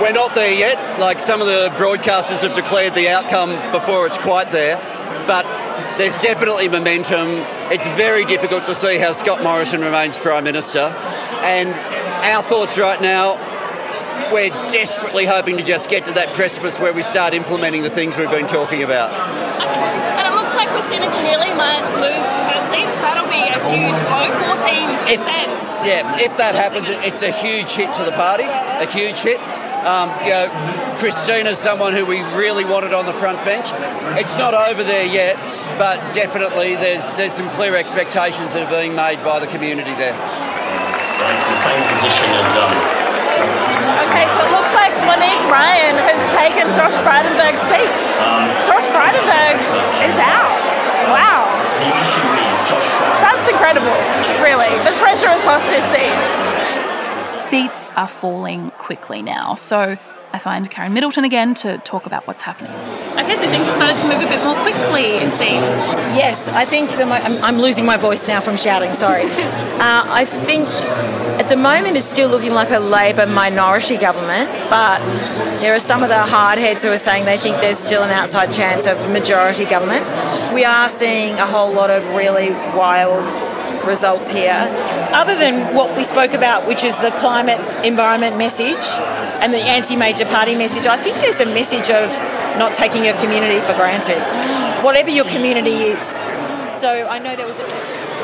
We're 0.00 0.12
not 0.12 0.34
there 0.34 0.52
yet. 0.52 1.00
Like 1.00 1.20
some 1.20 1.40
of 1.40 1.46
the 1.46 1.72
broadcasters 1.76 2.42
have 2.42 2.54
declared 2.54 2.94
the 2.94 3.08
outcome 3.08 3.50
before 3.72 4.06
it's 4.06 4.18
quite 4.18 4.50
there. 4.50 4.76
But 5.26 5.44
there's 5.98 6.20
definitely 6.20 6.68
momentum. 6.68 7.44
It's 7.72 7.86
very 7.96 8.24
difficult 8.24 8.66
to 8.66 8.74
see 8.74 8.98
how 8.98 9.12
Scott 9.12 9.42
Morrison 9.42 9.80
remains 9.80 10.18
Prime 10.18 10.44
Minister. 10.44 10.92
And 11.42 11.70
our 12.24 12.42
thoughts 12.42 12.76
right 12.76 13.00
now, 13.00 13.40
we're 14.32 14.50
desperately 14.70 15.24
hoping 15.24 15.56
to 15.56 15.64
just 15.64 15.88
get 15.88 16.04
to 16.06 16.12
that 16.12 16.34
precipice 16.34 16.78
where 16.80 16.92
we 16.92 17.02
start 17.02 17.32
implementing 17.34 17.82
the 17.82 17.90
things 17.90 18.18
we've 18.18 18.30
been 18.30 18.46
talking 18.46 18.82
about. 18.82 19.10
And 19.10 20.28
it 20.28 20.34
looks 20.36 20.54
like 20.54 20.68
Kristina 20.68 21.08
Keneally 21.08 21.56
might 21.56 21.84
lose 21.96 22.28
her 22.28 22.60
seat. 22.68 22.88
That'll 23.00 23.30
be 23.32 23.40
a 23.40 23.58
huge 23.72 23.98
blow, 24.04 24.28
14%. 24.52 25.08
If, 25.08 25.22
yeah, 25.86 26.18
if 26.20 26.36
that 26.36 26.54
happens, 26.54 26.86
it's 27.06 27.22
a 27.22 27.30
huge 27.30 27.72
hit 27.72 27.92
to 27.94 28.04
the 28.04 28.12
party, 28.12 28.44
a 28.44 28.86
huge 28.86 29.16
hit. 29.16 29.40
Um, 29.86 30.10
you 30.26 30.34
know, 30.34 30.50
Kristina's 30.98 31.58
someone 31.58 31.94
who 31.94 32.04
we 32.04 32.18
really 32.34 32.64
wanted 32.64 32.92
on 32.92 33.06
the 33.06 33.12
front 33.14 33.38
bench. 33.46 33.70
It's 34.18 34.34
not 34.34 34.50
over 34.52 34.82
there 34.82 35.06
yet, 35.06 35.38
but 35.78 36.02
definitely 36.12 36.74
there's 36.74 37.06
there's 37.16 37.32
some 37.32 37.48
clear 37.50 37.76
expectations 37.76 38.54
that 38.54 38.66
are 38.66 38.74
being 38.74 38.96
made 38.98 39.22
by 39.22 39.38
the 39.38 39.46
community 39.46 39.94
there. 39.94 40.10
It's 40.18 41.46
the 41.46 41.60
same 41.62 41.82
position 41.94 42.28
as. 42.34 42.50
Um, 42.58 43.06
Okay, 43.36 44.24
so 44.32 44.38
it 44.42 44.50
looks 44.50 44.72
like 44.72 44.90
Monique 45.04 45.44
Ryan 45.52 45.94
has 46.08 46.18
taken 46.34 46.66
Josh 46.72 46.96
Frydenberg's 47.04 47.60
seat. 47.68 47.90
Josh 48.64 48.88
Frydenberg 48.90 49.60
is 50.02 50.16
out. 50.18 50.50
Wow. 51.12 51.44
the 51.78 51.92
issue 51.92 52.30
is 52.32 52.56
Josh 52.66 52.88
Frydenberg. 52.96 53.22
That's 53.22 53.46
incredible, 53.52 53.96
really. 54.40 54.72
The 54.88 54.96
treasurer 54.96 55.36
has 55.36 55.44
lost 55.44 55.68
his 55.68 55.84
seat. 55.92 56.55
Seats 57.46 57.90
are 57.96 58.08
falling 58.08 58.70
quickly 58.72 59.22
now. 59.22 59.54
So, 59.54 59.96
I 60.32 60.38
find 60.40 60.68
Karen 60.68 60.92
Middleton 60.92 61.24
again 61.24 61.54
to 61.54 61.78
talk 61.78 62.04
about 62.06 62.26
what's 62.26 62.42
happening. 62.42 62.72
Okay, 63.12 63.36
so 63.36 63.48
things 63.48 63.66
have 63.66 63.74
started 63.74 63.96
to 63.96 64.08
move 64.08 64.22
a 64.26 64.28
bit 64.28 64.44
more 64.44 64.56
quickly, 64.56 65.04
it 65.04 65.32
seems. 65.32 65.94
Yes, 66.18 66.48
I 66.48 66.64
think 66.64 66.90
the 66.90 67.06
mo- 67.06 67.14
I'm, 67.14 67.42
I'm 67.44 67.58
losing 67.58 67.86
my 67.86 67.96
voice 67.96 68.26
now 68.26 68.40
from 68.40 68.56
shouting. 68.56 68.92
Sorry. 68.94 69.22
uh, 69.30 70.04
I 70.08 70.24
think 70.24 70.66
at 71.40 71.48
the 71.48 71.56
moment 71.56 71.96
it's 71.96 72.06
still 72.06 72.28
looking 72.28 72.52
like 72.52 72.70
a 72.70 72.80
Labor 72.80 73.26
minority 73.26 73.96
government, 73.96 74.50
but 74.68 74.98
there 75.60 75.74
are 75.74 75.80
some 75.80 76.02
of 76.02 76.08
the 76.08 76.16
hardheads 76.16 76.82
who 76.82 76.90
are 76.90 76.98
saying 76.98 77.24
they 77.26 77.38
think 77.38 77.56
there's 77.58 77.78
still 77.78 78.02
an 78.02 78.10
outside 78.10 78.52
chance 78.52 78.86
of 78.86 78.98
majority 79.12 79.64
government. 79.64 80.04
We 80.52 80.64
are 80.64 80.88
seeing 80.88 81.34
a 81.34 81.46
whole 81.46 81.72
lot 81.72 81.90
of 81.90 82.04
really 82.08 82.50
wild 82.76 83.24
results 83.86 84.30
here. 84.30 84.66
Other 85.16 85.34
than 85.34 85.74
what 85.74 85.96
we 85.96 86.04
spoke 86.04 86.34
about, 86.34 86.68
which 86.68 86.84
is 86.84 87.00
the 87.00 87.10
climate 87.12 87.58
environment 87.82 88.36
message 88.36 88.84
and 89.40 89.50
the 89.50 89.64
anti-major 89.64 90.26
party 90.26 90.54
message, 90.54 90.84
I 90.84 90.98
think 90.98 91.16
there's 91.16 91.40
a 91.40 91.46
message 91.46 91.88
of 91.88 92.04
not 92.58 92.74
taking 92.74 93.02
your 93.02 93.16
community 93.16 93.58
for 93.60 93.72
granted, 93.80 94.20
whatever 94.84 95.08
your 95.08 95.24
community 95.24 95.88
is. 95.88 96.02
So 96.76 97.08
I 97.08 97.18
know 97.18 97.34
there 97.34 97.46
was 97.46 97.58
a 97.58 97.64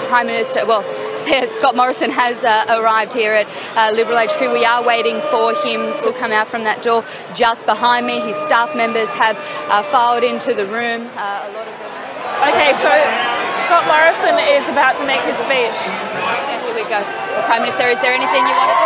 Prime 0.08 0.26
Minister, 0.26 0.66
well, 0.66 0.84
Scott 1.46 1.75
Morrison 1.75 2.11
has 2.11 2.44
uh, 2.44 2.66
arrived 2.68 3.14
here 3.14 3.32
at 3.32 3.49
uh, 3.75 3.96
Liberal 3.96 4.18
HQ. 4.18 4.38
We 4.52 4.66
are 4.66 4.84
waiting 4.84 5.18
for 5.30 5.54
him 5.64 5.96
to 6.04 6.12
come 6.12 6.30
out 6.30 6.50
from 6.50 6.64
that 6.64 6.82
door 6.82 7.06
just 7.34 7.64
behind 7.64 8.06
me. 8.06 8.20
His 8.20 8.37
staff 8.37 8.76
members 8.76 9.08
have 9.14 9.38
uh, 9.70 9.82
filed 9.82 10.25
into 10.25 10.52
the 10.52 10.66
room. 10.66 11.08
Uh, 11.16 11.49
a 11.49 11.52
lot 11.56 11.66
of 11.66 11.72
them. 11.72 12.52
Okay, 12.52 12.72
so 12.84 13.41
Scott 13.73 13.88
Morrison 13.88 14.37
is 14.38 14.69
about 14.69 14.97
to 14.97 15.07
make 15.07 15.23
his 15.23 15.35
speech. 15.35 15.49
Okay, 15.49 16.61
here 16.61 16.75
we 16.75 16.85
go. 16.91 17.00
Prime 17.47 17.62
Minister, 17.62 17.88
is 17.88 17.99
there 18.02 18.12
anything 18.12 18.45
you 18.45 18.52
want 18.52 18.69
to? 18.69 18.76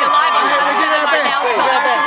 You're 0.00 0.08
live 0.08 0.32
on 0.32 0.48
television 0.48 0.88
right 0.88 1.20
now, 1.22 1.44
Scott 1.44 1.68
Morrison. 1.68 2.00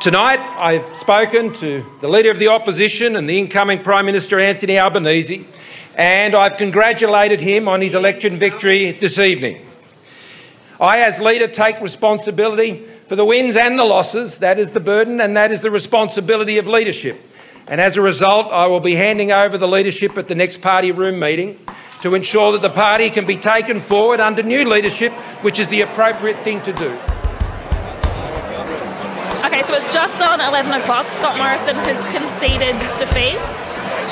Tonight, 0.00 0.40
I've 0.58 0.96
spoken 0.96 1.52
to 1.60 1.86
the 2.00 2.08
Leader 2.08 2.32
of 2.32 2.40
the 2.40 2.48
Opposition 2.48 3.14
and 3.14 3.30
the 3.30 3.38
incoming 3.38 3.84
Prime 3.84 4.04
Minister 4.04 4.40
Anthony 4.40 4.80
Albanese, 4.80 5.46
and 5.94 6.34
I've 6.34 6.56
congratulated 6.56 7.38
him 7.38 7.68
on 7.68 7.80
his 7.80 7.94
election 7.94 8.38
victory 8.38 8.90
this 8.90 9.20
evening. 9.20 9.64
I, 10.82 10.98
as 10.98 11.20
leader, 11.20 11.46
take 11.46 11.80
responsibility 11.80 12.84
for 13.06 13.14
the 13.14 13.24
wins 13.24 13.54
and 13.54 13.78
the 13.78 13.84
losses. 13.84 14.38
That 14.38 14.58
is 14.58 14.72
the 14.72 14.80
burden 14.80 15.20
and 15.20 15.36
that 15.36 15.52
is 15.52 15.60
the 15.60 15.70
responsibility 15.70 16.58
of 16.58 16.66
leadership. 16.66 17.20
And 17.68 17.80
as 17.80 17.96
a 17.96 18.02
result, 18.02 18.48
I 18.50 18.66
will 18.66 18.80
be 18.80 18.96
handing 18.96 19.30
over 19.30 19.56
the 19.56 19.68
leadership 19.68 20.18
at 20.18 20.26
the 20.26 20.34
next 20.34 20.60
party 20.60 20.90
room 20.90 21.20
meeting 21.20 21.64
to 22.02 22.16
ensure 22.16 22.50
that 22.50 22.62
the 22.62 22.70
party 22.70 23.10
can 23.10 23.26
be 23.26 23.36
taken 23.36 23.78
forward 23.78 24.18
under 24.18 24.42
new 24.42 24.68
leadership, 24.68 25.12
which 25.42 25.60
is 25.60 25.68
the 25.68 25.82
appropriate 25.82 26.38
thing 26.38 26.60
to 26.62 26.72
do. 26.72 26.88
Okay, 29.46 29.62
so 29.62 29.74
it's 29.74 29.92
just 29.92 30.18
gone 30.18 30.40
11 30.40 30.72
o'clock. 30.72 31.06
Scott 31.06 31.38
Morrison 31.38 31.76
has 31.76 32.02
conceded 32.16 32.76
defeat. 32.98 33.61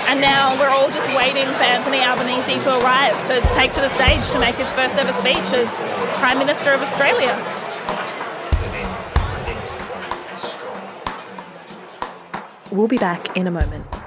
And 0.07 0.21
now 0.21 0.59
we're 0.59 0.69
all 0.69 0.91
just 0.91 1.09
waiting 1.17 1.47
for 1.53 1.63
Anthony 1.63 2.01
Albanese 2.01 2.61
to 2.61 2.69
arrive 2.81 3.23
to 3.27 3.41
take 3.53 3.73
to 3.75 3.81
the 3.81 3.89
stage 3.91 4.29
to 4.31 4.39
make 4.39 4.57
his 4.57 4.73
first 4.73 4.95
ever 4.97 5.13
speech 5.13 5.53
as 5.53 5.77
Prime 6.19 6.39
Minister 6.39 6.73
of 6.73 6.83
Australia. 6.83 7.35
We'll 12.73 12.89
be 12.89 12.99
back 12.99 13.37
in 13.37 13.47
a 13.47 13.51
moment. 13.51 14.00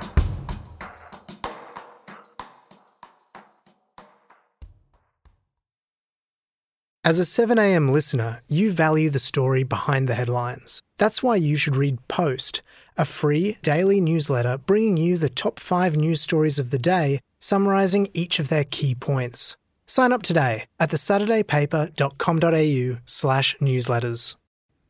As 7.06 7.20
a 7.20 7.24
7am 7.24 7.92
listener, 7.92 8.42
you 8.48 8.72
value 8.72 9.10
the 9.10 9.20
story 9.20 9.64
behind 9.64 10.08
the 10.08 10.16
headlines. 10.16 10.82
That's 10.98 11.22
why 11.22 11.36
you 11.36 11.58
should 11.58 11.76
read 11.76 12.08
Post, 12.08 12.62
a 12.96 13.04
free 13.04 13.58
daily 13.62 14.00
newsletter 14.00 14.58
bringing 14.58 14.96
you 14.96 15.18
the 15.18 15.28
top 15.28 15.60
five 15.60 15.98
news 15.98 16.22
stories 16.22 16.60
of 16.60 16.72
the 16.72 16.80
day, 16.80 17.20
summarising 17.40 18.08
each 18.14 18.40
of 18.40 18.48
their 18.48 18.64
key 18.64 18.96
points. 18.96 19.58
Sign 19.86 20.14
up 20.14 20.24
today 20.24 20.64
at 20.80 20.92
thesaturdaypaper.com.au 20.92 23.00
slash 23.06 23.58
newsletters. 23.58 24.38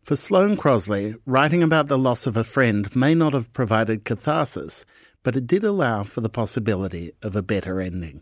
For 0.03 0.15
Sloane 0.15 0.55
Crosley, 0.55 1.17
writing 1.25 1.63
about 1.63 1.87
the 1.87 1.97
loss 1.97 2.27
of 2.27 2.37
a 2.37 2.43
friend 2.43 2.95
may 2.95 3.15
not 3.15 3.33
have 3.33 3.51
provided 3.53 4.05
catharsis, 4.05 4.85
but 5.23 5.35
it 5.35 5.47
did 5.47 5.63
allow 5.63 6.03
for 6.03 6.21
the 6.21 6.29
possibility 6.29 7.11
of 7.23 7.35
a 7.35 7.41
better 7.41 7.81
ending. 7.81 8.21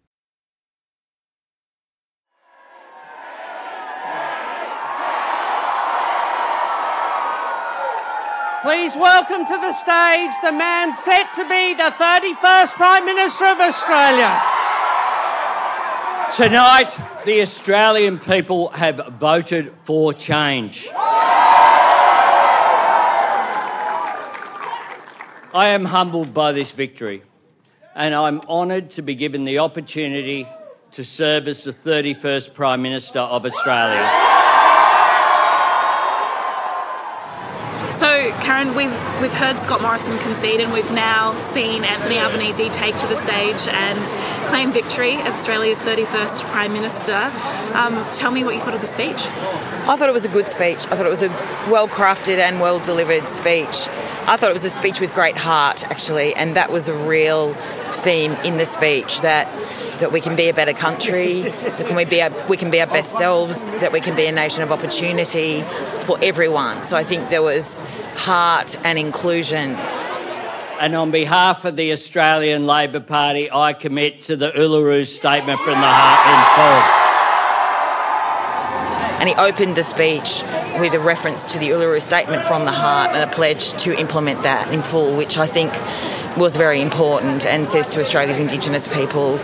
Please 8.61 8.95
welcome 8.95 9.43
to 9.43 9.57
the 9.57 9.73
stage 9.73 10.31
the 10.43 10.51
man 10.51 10.93
set 10.93 11.33
to 11.33 11.43
be 11.49 11.73
the 11.73 11.91
31st 11.97 12.73
Prime 12.73 13.05
Minister 13.05 13.45
of 13.45 13.59
Australia. 13.59 14.39
Tonight, 16.35 16.95
the 17.25 17.41
Australian 17.41 18.19
people 18.19 18.69
have 18.69 19.01
voted 19.19 19.73
for 19.83 20.13
change. 20.13 20.87
I 25.55 25.69
am 25.69 25.85
humbled 25.85 26.31
by 26.31 26.51
this 26.51 26.69
victory, 26.69 27.23
and 27.95 28.13
I'm 28.13 28.41
honoured 28.41 28.91
to 28.91 29.01
be 29.01 29.15
given 29.15 29.43
the 29.43 29.57
opportunity 29.57 30.47
to 30.91 31.03
serve 31.03 31.47
as 31.47 31.63
the 31.63 31.73
31st 31.73 32.53
Prime 32.53 32.83
Minister 32.83 33.21
of 33.21 33.43
Australia. 33.43 34.30
Karen, 38.61 38.75
we've 38.75 39.21
we've 39.21 39.33
heard 39.33 39.57
Scott 39.57 39.81
Morrison 39.81 40.19
concede, 40.19 40.59
and 40.59 40.71
we've 40.71 40.91
now 40.91 41.35
seen 41.39 41.83
Anthony 41.83 42.19
Albanese 42.19 42.69
take 42.69 42.95
to 42.99 43.07
the 43.07 43.15
stage 43.15 43.67
and 43.67 43.99
claim 44.49 44.71
victory 44.71 45.15
as 45.15 45.33
Australia's 45.33 45.79
31st 45.79 46.43
Prime 46.51 46.71
Minister. 46.71 47.31
Um, 47.73 48.05
tell 48.13 48.29
me 48.29 48.43
what 48.43 48.53
you 48.53 48.61
thought 48.61 48.75
of 48.75 48.81
the 48.81 48.87
speech. 48.87 49.25
I 49.87 49.95
thought 49.95 50.09
it 50.09 50.13
was 50.13 50.25
a 50.25 50.29
good 50.29 50.47
speech. 50.47 50.85
I 50.91 50.95
thought 50.95 51.07
it 51.07 51.09
was 51.09 51.23
a 51.23 51.29
well 51.71 51.87
crafted 51.87 52.37
and 52.37 52.59
well 52.61 52.79
delivered 52.79 53.27
speech. 53.29 53.87
I 54.27 54.37
thought 54.37 54.51
it 54.51 54.53
was 54.53 54.65
a 54.65 54.69
speech 54.69 54.99
with 54.99 55.11
great 55.15 55.37
heart, 55.37 55.83
actually, 55.89 56.35
and 56.35 56.55
that 56.55 56.71
was 56.71 56.87
a 56.87 56.93
real 56.93 57.55
theme 58.03 58.33
in 58.45 58.57
the 58.57 58.67
speech 58.67 59.21
that 59.21 59.47
that 60.01 60.11
we 60.11 60.19
can 60.19 60.35
be 60.35 60.49
a 60.49 60.53
better 60.53 60.73
country, 60.73 61.41
that 61.41 61.85
can 61.85 61.95
we 61.95 62.05
be 62.05 62.21
our, 62.21 62.31
we 62.47 62.57
can 62.57 62.71
be 62.71 62.81
our 62.81 62.87
best 62.87 63.11
selves, 63.11 63.69
that 63.69 63.91
we 63.91 64.01
can 64.01 64.15
be 64.15 64.25
a 64.25 64.31
nation 64.31 64.63
of 64.63 64.71
opportunity 64.71 65.61
for 66.01 66.17
everyone. 66.23 66.83
So 66.83 66.97
I 66.97 67.03
think 67.03 67.29
there 67.29 67.43
was 67.43 67.83
heart 68.15 68.77
and 68.83 68.97
inclusion. 68.97 69.75
And 70.79 70.95
on 70.95 71.11
behalf 71.11 71.65
of 71.65 71.75
the 71.75 71.91
Australian 71.91 72.65
Labor 72.65 72.99
Party, 72.99 73.51
I 73.51 73.73
commit 73.73 74.21
to 74.23 74.35
the 74.35 74.51
Uluru 74.51 75.05
Statement 75.05 75.59
from 75.59 75.73
the 75.73 75.87
Heart 75.87 76.27
in 76.31 76.41
full. 76.55 77.01
And 79.19 79.29
he 79.29 79.35
opened 79.35 79.75
the 79.75 79.83
speech 79.83 80.43
with 80.79 80.93
a 80.93 80.99
reference 80.99 81.53
to 81.53 81.59
the 81.59 81.69
Uluru 81.69 82.01
Statement 82.01 82.43
from 82.45 82.65
the 82.65 82.71
Heart 82.71 83.11
and 83.11 83.29
a 83.29 83.31
pledge 83.31 83.73
to 83.83 83.95
implement 83.95 84.41
that 84.41 84.73
in 84.73 84.81
full, 84.81 85.15
which 85.15 85.37
I 85.37 85.45
think 85.45 85.71
was 86.37 86.55
very 86.55 86.81
important 86.81 87.45
and 87.45 87.67
says 87.67 87.89
to 87.89 87.99
Australia's 87.99 88.39
Indigenous 88.39 88.87
people, 88.87 89.39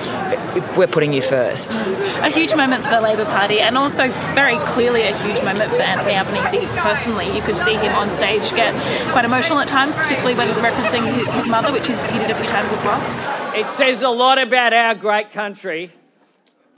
we're 0.77 0.87
putting 0.87 1.13
you 1.13 1.21
first. 1.21 1.73
A 2.21 2.29
huge 2.29 2.55
moment 2.55 2.83
for 2.83 2.91
the 2.91 3.01
Labor 3.01 3.25
Party, 3.25 3.59
and 3.59 3.77
also 3.77 4.07
very 4.33 4.57
clearly 4.67 5.01
a 5.03 5.15
huge 5.15 5.41
moment 5.43 5.71
for 5.73 5.81
Anthony 5.81 6.15
Albanese 6.15 6.65
personally. 6.77 7.33
You 7.35 7.41
could 7.41 7.57
see 7.57 7.75
him 7.75 7.93
on 7.95 8.09
stage 8.09 8.49
get 8.55 8.73
quite 9.11 9.25
emotional 9.25 9.59
at 9.59 9.67
times, 9.67 9.97
particularly 9.99 10.35
when 10.35 10.47
referencing 10.47 11.05
his 11.33 11.47
mother, 11.47 11.71
which 11.71 11.87
he 11.87 11.93
did 11.93 12.31
a 12.31 12.35
few 12.35 12.47
times 12.47 12.71
as 12.71 12.83
well. 12.83 13.55
It 13.55 13.67
says 13.67 14.01
a 14.01 14.09
lot 14.09 14.37
about 14.37 14.73
our 14.73 14.95
great 14.95 15.31
country 15.31 15.91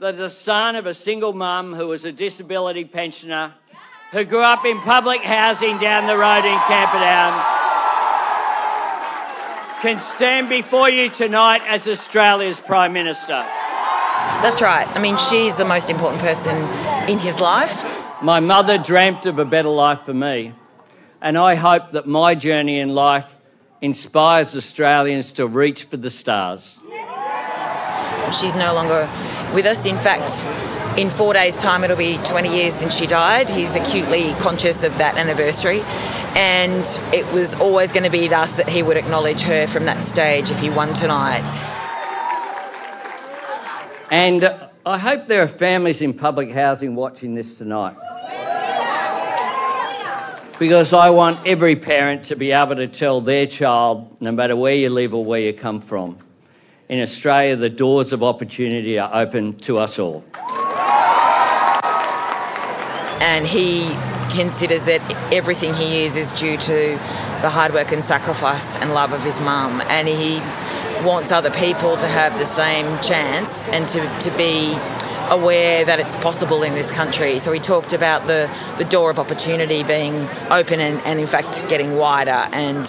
that 0.00 0.16
the 0.16 0.30
son 0.30 0.76
of 0.76 0.86
a 0.86 0.94
single 0.94 1.32
mum 1.32 1.74
who 1.74 1.86
was 1.88 2.04
a 2.04 2.12
disability 2.12 2.84
pensioner 2.84 3.54
who 4.12 4.24
grew 4.24 4.42
up 4.42 4.64
in 4.64 4.80
public 4.80 5.20
housing 5.20 5.78
down 5.78 6.06
the 6.06 6.16
road 6.16 6.44
in 6.44 6.58
Camperdown 6.66 7.59
can 9.80 9.98
stand 9.98 10.50
before 10.50 10.90
you 10.90 11.08
tonight 11.08 11.62
as 11.66 11.88
Australia's 11.88 12.60
Prime 12.60 12.92
Minister. 12.92 13.46
That's 14.42 14.60
right. 14.60 14.86
I 14.88 15.00
mean, 15.00 15.16
she's 15.16 15.56
the 15.56 15.64
most 15.64 15.88
important 15.88 16.20
person 16.20 16.54
in 17.08 17.18
his 17.18 17.40
life. 17.40 17.86
My 18.20 18.40
mother 18.40 18.76
dreamt 18.76 19.24
of 19.24 19.38
a 19.38 19.46
better 19.46 19.70
life 19.70 20.00
for 20.04 20.12
me, 20.12 20.52
and 21.22 21.38
I 21.38 21.54
hope 21.54 21.92
that 21.92 22.06
my 22.06 22.34
journey 22.34 22.78
in 22.78 22.90
life 22.94 23.36
inspires 23.80 24.54
Australians 24.54 25.32
to 25.34 25.46
reach 25.46 25.84
for 25.84 25.96
the 25.96 26.10
stars. 26.10 26.78
She's 28.38 28.54
no 28.54 28.74
longer 28.74 29.08
with 29.54 29.64
us. 29.64 29.86
In 29.86 29.96
fact, 29.96 30.46
in 30.98 31.08
four 31.08 31.32
days' 31.32 31.56
time, 31.56 31.84
it'll 31.84 31.96
be 31.96 32.18
20 32.24 32.54
years 32.54 32.74
since 32.74 32.94
she 32.94 33.06
died. 33.06 33.48
He's 33.48 33.76
acutely 33.76 34.34
conscious 34.40 34.84
of 34.84 34.98
that 34.98 35.16
anniversary 35.16 35.80
and 36.36 36.84
it 37.12 37.30
was 37.32 37.54
always 37.56 37.92
going 37.92 38.04
to 38.04 38.10
be 38.10 38.28
thus 38.28 38.56
that 38.56 38.68
he 38.68 38.82
would 38.82 38.96
acknowledge 38.96 39.42
her 39.42 39.66
from 39.66 39.84
that 39.86 40.04
stage 40.04 40.50
if 40.50 40.60
he 40.60 40.70
won 40.70 40.94
tonight. 40.94 41.42
And 44.10 44.44
uh, 44.44 44.68
I 44.86 44.98
hope 44.98 45.26
there 45.26 45.42
are 45.42 45.48
families 45.48 46.00
in 46.00 46.14
public 46.14 46.50
housing 46.50 46.94
watching 46.94 47.34
this 47.34 47.58
tonight. 47.58 47.96
Because 50.58 50.92
I 50.92 51.10
want 51.10 51.46
every 51.46 51.76
parent 51.76 52.24
to 52.24 52.36
be 52.36 52.52
able 52.52 52.76
to 52.76 52.86
tell 52.86 53.20
their 53.20 53.46
child, 53.46 54.20
no 54.20 54.30
matter 54.30 54.54
where 54.54 54.74
you 54.74 54.90
live 54.90 55.14
or 55.14 55.24
where 55.24 55.40
you 55.40 55.52
come 55.52 55.80
from, 55.80 56.18
in 56.88 57.00
Australia, 57.00 57.56
the 57.56 57.70
doors 57.70 58.12
of 58.12 58.22
opportunity 58.22 58.98
are 58.98 59.10
open 59.14 59.54
to 59.58 59.78
us 59.78 59.98
all. 59.98 60.24
And 63.22 63.46
he 63.46 63.94
considers 64.30 64.82
that 64.84 65.00
everything 65.32 65.74
he 65.74 66.04
is 66.04 66.16
is 66.16 66.32
due 66.32 66.56
to 66.56 66.98
the 67.42 67.50
hard 67.50 67.72
work 67.72 67.92
and 67.92 68.02
sacrifice 68.02 68.76
and 68.76 68.94
love 68.94 69.12
of 69.12 69.22
his 69.22 69.40
mum. 69.40 69.80
And 69.88 70.08
he 70.08 70.38
wants 71.04 71.32
other 71.32 71.50
people 71.50 71.96
to 71.96 72.06
have 72.06 72.38
the 72.38 72.46
same 72.46 72.86
chance 73.00 73.68
and 73.68 73.88
to, 73.88 74.00
to 74.30 74.36
be 74.36 74.76
aware 75.30 75.84
that 75.84 76.00
it's 76.00 76.16
possible 76.16 76.62
in 76.62 76.74
this 76.74 76.90
country. 76.90 77.38
So 77.38 77.52
he 77.52 77.60
talked 77.60 77.92
about 77.92 78.26
the, 78.26 78.50
the 78.78 78.84
door 78.84 79.10
of 79.10 79.18
opportunity 79.18 79.84
being 79.84 80.28
open 80.50 80.80
and, 80.80 81.00
and 81.02 81.20
in 81.20 81.26
fact 81.26 81.66
getting 81.68 81.96
wider 81.96 82.48
and 82.52 82.86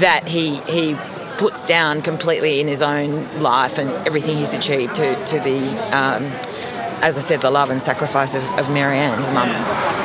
that 0.00 0.28
he 0.28 0.56
he 0.60 0.96
puts 1.36 1.66
down 1.66 2.00
completely 2.00 2.60
in 2.60 2.68
his 2.68 2.80
own 2.80 3.40
life 3.40 3.78
and 3.78 3.90
everything 4.06 4.36
he's 4.36 4.54
achieved 4.54 4.94
to, 4.94 5.26
to 5.26 5.40
the 5.40 5.58
um, 5.96 6.30
as 7.04 7.18
I 7.18 7.20
said, 7.20 7.42
the 7.42 7.50
love 7.50 7.68
and 7.68 7.82
sacrifice 7.82 8.34
of, 8.34 8.42
of 8.58 8.70
Marianne, 8.70 9.18
his 9.18 9.28
mum. 9.28 9.50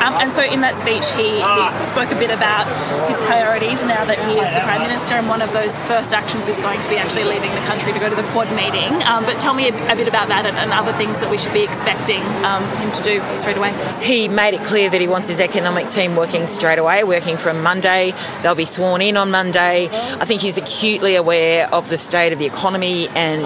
Um, 0.04 0.20
and 0.20 0.34
so 0.34 0.44
in 0.44 0.60
that 0.68 0.76
speech, 0.76 1.08
he, 1.16 1.40
he, 1.40 1.86
spoke 1.88 2.12
a 2.12 2.20
bit 2.20 2.30
about 2.30 2.68
his 3.08 3.20
priorities 3.22 3.82
now 3.88 4.04
that 4.04 4.20
he 4.28 4.36
is 4.36 4.48
the 4.52 4.60
Prime 4.68 4.84
Minister, 4.84 5.16
and 5.16 5.30
one 5.30 5.42
of 5.42 5.52
those 5.54 5.72
first 5.88 6.12
actions 6.12 6.50
is 6.50 6.60
going 6.60 6.82
to 6.82 6.90
be 6.90 6.98
actually 6.98 7.24
leaving 7.24 7.52
the 7.56 7.64
country 7.64 7.94
to 7.94 8.00
go 8.00 8.10
to 8.10 8.16
the 8.16 8.28
Quad 8.36 8.52
meeting. 8.52 8.92
Um, 9.08 9.24
but 9.24 9.40
tell 9.40 9.54
me 9.54 9.70
a, 9.70 9.74
a, 9.92 9.96
bit 9.96 10.10
about 10.10 10.28
that 10.28 10.46
and, 10.46 10.58
and, 10.58 10.72
other 10.72 10.92
things 10.92 11.20
that 11.22 11.32
we 11.32 11.38
should 11.38 11.54
be 11.54 11.64
expecting 11.64 12.22
um, 12.44 12.64
him 12.84 12.92
to 12.92 13.02
do 13.02 13.24
straight 13.38 13.56
away. 13.56 13.72
He 14.04 14.28
made 14.28 14.54
it 14.54 14.62
clear 14.68 14.90
that 14.90 15.00
he 15.00 15.08
wants 15.08 15.30
his 15.30 15.40
economic 15.40 15.88
team 15.88 16.18
working 16.18 16.48
straight 16.48 16.80
away, 16.80 17.06
working 17.06 17.38
from 17.38 17.64
Monday. 17.64 18.14
They'll 18.44 18.56
be 18.56 18.66
sworn 18.66 19.02
in 19.02 19.16
on 19.16 19.32
Monday. 19.32 19.88
I 19.90 20.26
think 20.26 20.42
he's 20.42 20.58
acutely 20.58 21.16
aware 21.16 21.74
of 21.74 21.88
the 21.88 21.98
state 21.98 22.34
of 22.34 22.40
the 22.40 22.46
economy 22.46 23.08
and 23.16 23.46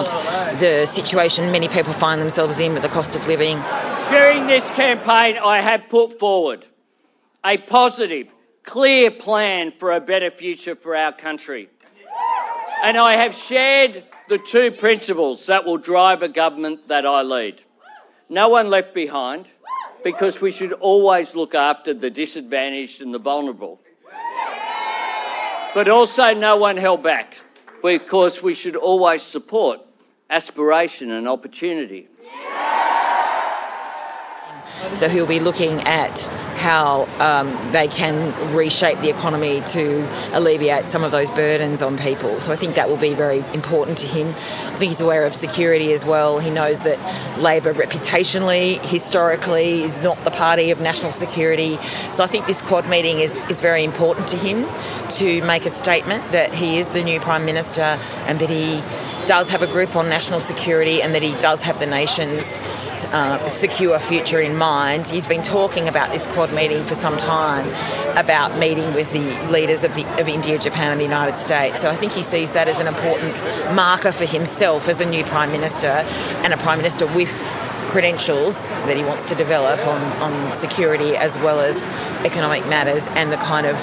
the 0.57 0.87
situation 0.87 1.51
many 1.51 1.67
people 1.67 1.93
find 1.93 2.19
themselves 2.19 2.59
in 2.59 2.73
with 2.73 2.81
the 2.81 2.89
cost 2.89 3.15
of 3.15 3.27
living 3.27 3.42
During 4.09 4.47
this 4.47 4.71
campaign, 4.71 5.37
I 5.37 5.59
have 5.59 5.89
put 5.89 6.17
forward 6.17 6.65
a 7.43 7.57
positive, 7.57 8.27
clear 8.63 9.11
plan 9.11 9.73
for 9.77 9.91
a 9.91 9.99
better 9.99 10.31
future 10.31 10.75
for 10.75 10.95
our 10.95 11.11
country. 11.11 11.67
And 12.85 12.95
I 12.95 13.15
have 13.15 13.35
shared 13.35 14.05
the 14.29 14.37
two 14.37 14.71
principles 14.71 15.47
that 15.47 15.65
will 15.65 15.77
drive 15.77 16.21
a 16.21 16.29
government 16.29 16.87
that 16.87 17.05
I 17.05 17.21
lead. 17.21 17.61
No 18.29 18.47
one 18.47 18.69
left 18.69 18.93
behind, 18.93 19.47
because 20.05 20.39
we 20.39 20.51
should 20.51 20.71
always 20.71 21.35
look 21.35 21.53
after 21.53 21.93
the 21.93 22.09
disadvantaged 22.09 23.01
and 23.01 23.13
the 23.13 23.19
vulnerable. 23.19 23.81
But 25.73 25.89
also, 25.89 26.33
no 26.33 26.55
one 26.55 26.77
held 26.77 27.03
back, 27.03 27.39
because 27.81 28.41
we 28.41 28.53
should 28.53 28.77
always 28.77 29.21
support 29.21 29.81
aspiration 30.29 31.11
and 31.11 31.27
opportunity. 31.27 32.07
So 34.95 35.09
he'll 35.09 35.27
be 35.27 35.39
looking 35.39 35.81
at 35.81 36.19
how 36.57 37.07
um, 37.19 37.71
they 37.71 37.87
can 37.87 38.55
reshape 38.55 38.99
the 38.99 39.09
economy 39.09 39.61
to 39.67 40.07
alleviate 40.33 40.89
some 40.89 41.03
of 41.03 41.11
those 41.11 41.29
burdens 41.31 41.81
on 41.81 41.97
people. 41.97 42.39
So 42.41 42.51
I 42.51 42.55
think 42.55 42.75
that 42.75 42.89
will 42.89 42.97
be 42.97 43.13
very 43.13 43.39
important 43.53 43.97
to 43.99 44.07
him. 44.07 44.27
I 44.29 44.75
think 44.77 44.89
he's 44.89 45.01
aware 45.01 45.25
of 45.25 45.33
security 45.33 45.93
as 45.93 46.05
well. 46.05 46.39
He 46.39 46.49
knows 46.49 46.81
that 46.81 46.99
Labor 47.39 47.73
reputationally, 47.73 48.79
historically, 48.79 49.83
is 49.83 50.03
not 50.03 50.23
the 50.23 50.31
party 50.31 50.71
of 50.71 50.79
national 50.79 51.11
security. 51.11 51.77
So 52.13 52.23
I 52.23 52.27
think 52.27 52.45
this 52.45 52.61
Quad 52.61 52.87
meeting 52.87 53.19
is, 53.19 53.37
is 53.49 53.59
very 53.59 53.83
important 53.83 54.27
to 54.29 54.37
him 54.37 54.65
to 55.11 55.41
make 55.45 55.65
a 55.65 55.69
statement 55.69 56.23
that 56.31 56.53
he 56.53 56.77
is 56.77 56.89
the 56.89 57.03
new 57.03 57.19
Prime 57.19 57.45
Minister 57.45 57.99
and 58.27 58.39
that 58.39 58.49
he 58.49 58.81
does 59.25 59.49
have 59.51 59.61
a 59.61 59.67
grip 59.67 59.95
on 59.95 60.09
national 60.09 60.39
security 60.39 61.01
and 61.01 61.15
that 61.15 61.21
he 61.21 61.33
does 61.39 61.63
have 61.63 61.79
the 61.79 61.85
nation's 61.85 62.57
uh, 63.11 63.39
secure 63.49 63.99
future 63.99 64.39
in 64.39 64.55
mind. 64.55 65.07
He's 65.07 65.25
been 65.25 65.43
talking 65.43 65.87
about 65.87 66.11
this 66.11 66.27
Quad 66.27 66.53
meeting 66.53 66.83
for 66.83 66.95
some 66.95 67.17
time, 67.17 67.67
about 68.17 68.57
meeting 68.57 68.93
with 68.93 69.11
the 69.13 69.19
leaders 69.51 69.83
of, 69.83 69.95
the, 69.95 70.05
of 70.19 70.27
India, 70.27 70.57
Japan, 70.59 70.91
and 70.91 70.99
the 70.99 71.05
United 71.05 71.35
States. 71.35 71.79
So 71.81 71.89
I 71.89 71.95
think 71.95 72.13
he 72.13 72.23
sees 72.23 72.53
that 72.53 72.67
as 72.67 72.79
an 72.79 72.87
important 72.87 73.35
marker 73.73 74.11
for 74.11 74.25
himself 74.25 74.87
as 74.87 75.01
a 75.01 75.05
new 75.05 75.23
Prime 75.25 75.51
Minister 75.51 75.87
and 75.87 76.53
a 76.53 76.57
Prime 76.57 76.77
Minister 76.77 77.07
with 77.07 77.31
credentials 77.93 78.69
that 78.69 78.97
he 78.97 79.03
wants 79.03 79.29
to 79.29 79.35
develop 79.35 79.79
on, 79.85 80.01
on 80.21 80.53
security 80.53 81.15
as 81.15 81.37
well 81.37 81.59
as 81.59 81.85
economic 82.25 82.65
matters 82.67 83.07
and 83.09 83.31
the 83.31 83.37
kind 83.37 83.67
of 83.67 83.75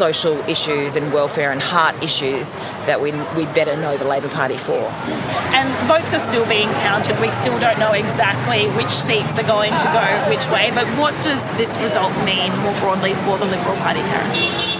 social 0.00 0.38
issues 0.48 0.96
and 0.96 1.12
welfare 1.12 1.52
and 1.52 1.60
heart 1.60 1.94
issues 2.02 2.54
that 2.88 2.98
we, 3.02 3.12
we 3.36 3.44
better 3.52 3.76
know 3.76 3.98
the 3.98 4.08
Labor 4.08 4.30
Party 4.30 4.56
for. 4.56 4.80
And 5.52 5.68
votes 5.86 6.14
are 6.14 6.24
still 6.26 6.46
being 6.48 6.70
counted. 6.88 7.20
We 7.20 7.30
still 7.32 7.58
don't 7.60 7.78
know 7.78 7.92
exactly 7.92 8.70
which 8.80 8.88
seats 8.88 9.38
are 9.38 9.46
going 9.46 9.72
to 9.76 9.88
go 9.92 10.04
which 10.32 10.48
way, 10.48 10.70
but 10.72 10.88
what 10.96 11.12
does 11.22 11.42
this 11.58 11.76
result 11.82 12.16
mean 12.24 12.48
more 12.64 12.72
broadly 12.80 13.12
for 13.12 13.36
the 13.36 13.44
Liberal 13.44 13.76
Party, 13.76 14.00
Karen? 14.00 14.30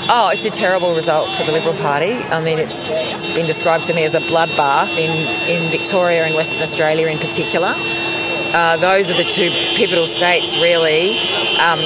Oh, 0.08 0.30
it's 0.32 0.46
a 0.46 0.50
terrible 0.50 0.94
result 0.94 1.36
for 1.36 1.44
the 1.44 1.52
Liberal 1.52 1.76
Party. 1.76 2.12
I 2.32 2.40
mean, 2.42 2.58
it's, 2.58 2.88
it's 2.88 3.26
been 3.26 3.46
described 3.46 3.84
to 3.86 3.94
me 3.94 4.04
as 4.04 4.14
a 4.14 4.20
bloodbath 4.20 4.96
in, 4.96 5.12
in 5.52 5.70
Victoria 5.70 6.24
and 6.24 6.34
Western 6.34 6.62
Australia 6.62 7.08
in 7.08 7.18
particular. 7.18 7.74
Uh, 7.76 8.78
those 8.78 9.10
are 9.10 9.18
the 9.22 9.28
two 9.28 9.50
pivotal 9.76 10.06
states, 10.06 10.56
really. 10.56 11.18
Um, 11.60 11.78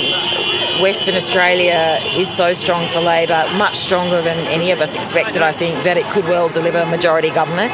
Western 0.80 1.14
Australia 1.14 1.98
is 2.16 2.28
so 2.28 2.52
strong 2.52 2.88
for 2.88 3.00
Labor, 3.00 3.48
much 3.56 3.76
stronger 3.76 4.20
than 4.22 4.36
any 4.48 4.70
of 4.70 4.80
us 4.80 4.94
expected, 4.96 5.40
I 5.42 5.52
think, 5.52 5.84
that 5.84 5.96
it 5.96 6.04
could 6.06 6.24
well 6.24 6.48
deliver 6.48 6.84
majority 6.86 7.30
government. 7.30 7.72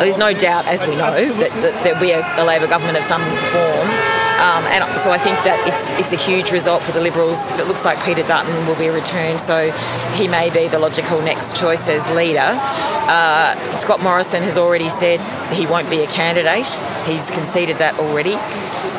There's 0.00 0.16
no 0.16 0.32
doubt, 0.32 0.66
as 0.66 0.84
we 0.86 0.96
know, 0.96 1.32
that, 1.34 1.50
that 1.62 1.84
there'll 1.84 2.00
be 2.00 2.10
a, 2.10 2.20
a 2.42 2.44
Labor 2.44 2.66
government 2.66 2.96
of 2.98 3.04
some 3.04 3.22
form. 3.22 3.88
Um, 4.42 4.64
and 4.74 5.00
so 5.00 5.12
I 5.12 5.18
think 5.18 5.36
that 5.44 5.62
it's, 5.68 5.86
it's 6.00 6.12
a 6.12 6.16
huge 6.16 6.50
result 6.50 6.82
for 6.82 6.90
the 6.90 7.00
Liberals. 7.00 7.52
It 7.52 7.68
looks 7.68 7.84
like 7.84 8.02
Peter 8.02 8.24
Dutton 8.24 8.66
will 8.66 8.74
be 8.74 8.88
returned, 8.88 9.40
so 9.40 9.70
he 10.14 10.26
may 10.26 10.50
be 10.50 10.66
the 10.66 10.80
logical 10.80 11.20
next 11.22 11.54
choice 11.54 11.88
as 11.88 12.04
leader. 12.16 12.58
Uh, 13.06 13.76
Scott 13.76 14.02
Morrison 14.02 14.42
has 14.42 14.58
already 14.58 14.88
said 14.88 15.20
he 15.52 15.66
won't 15.66 15.88
be 15.90 16.02
a 16.02 16.08
candidate. 16.08 16.66
He's 17.06 17.30
conceded 17.30 17.78
that 17.78 17.98
already. 18.00 18.34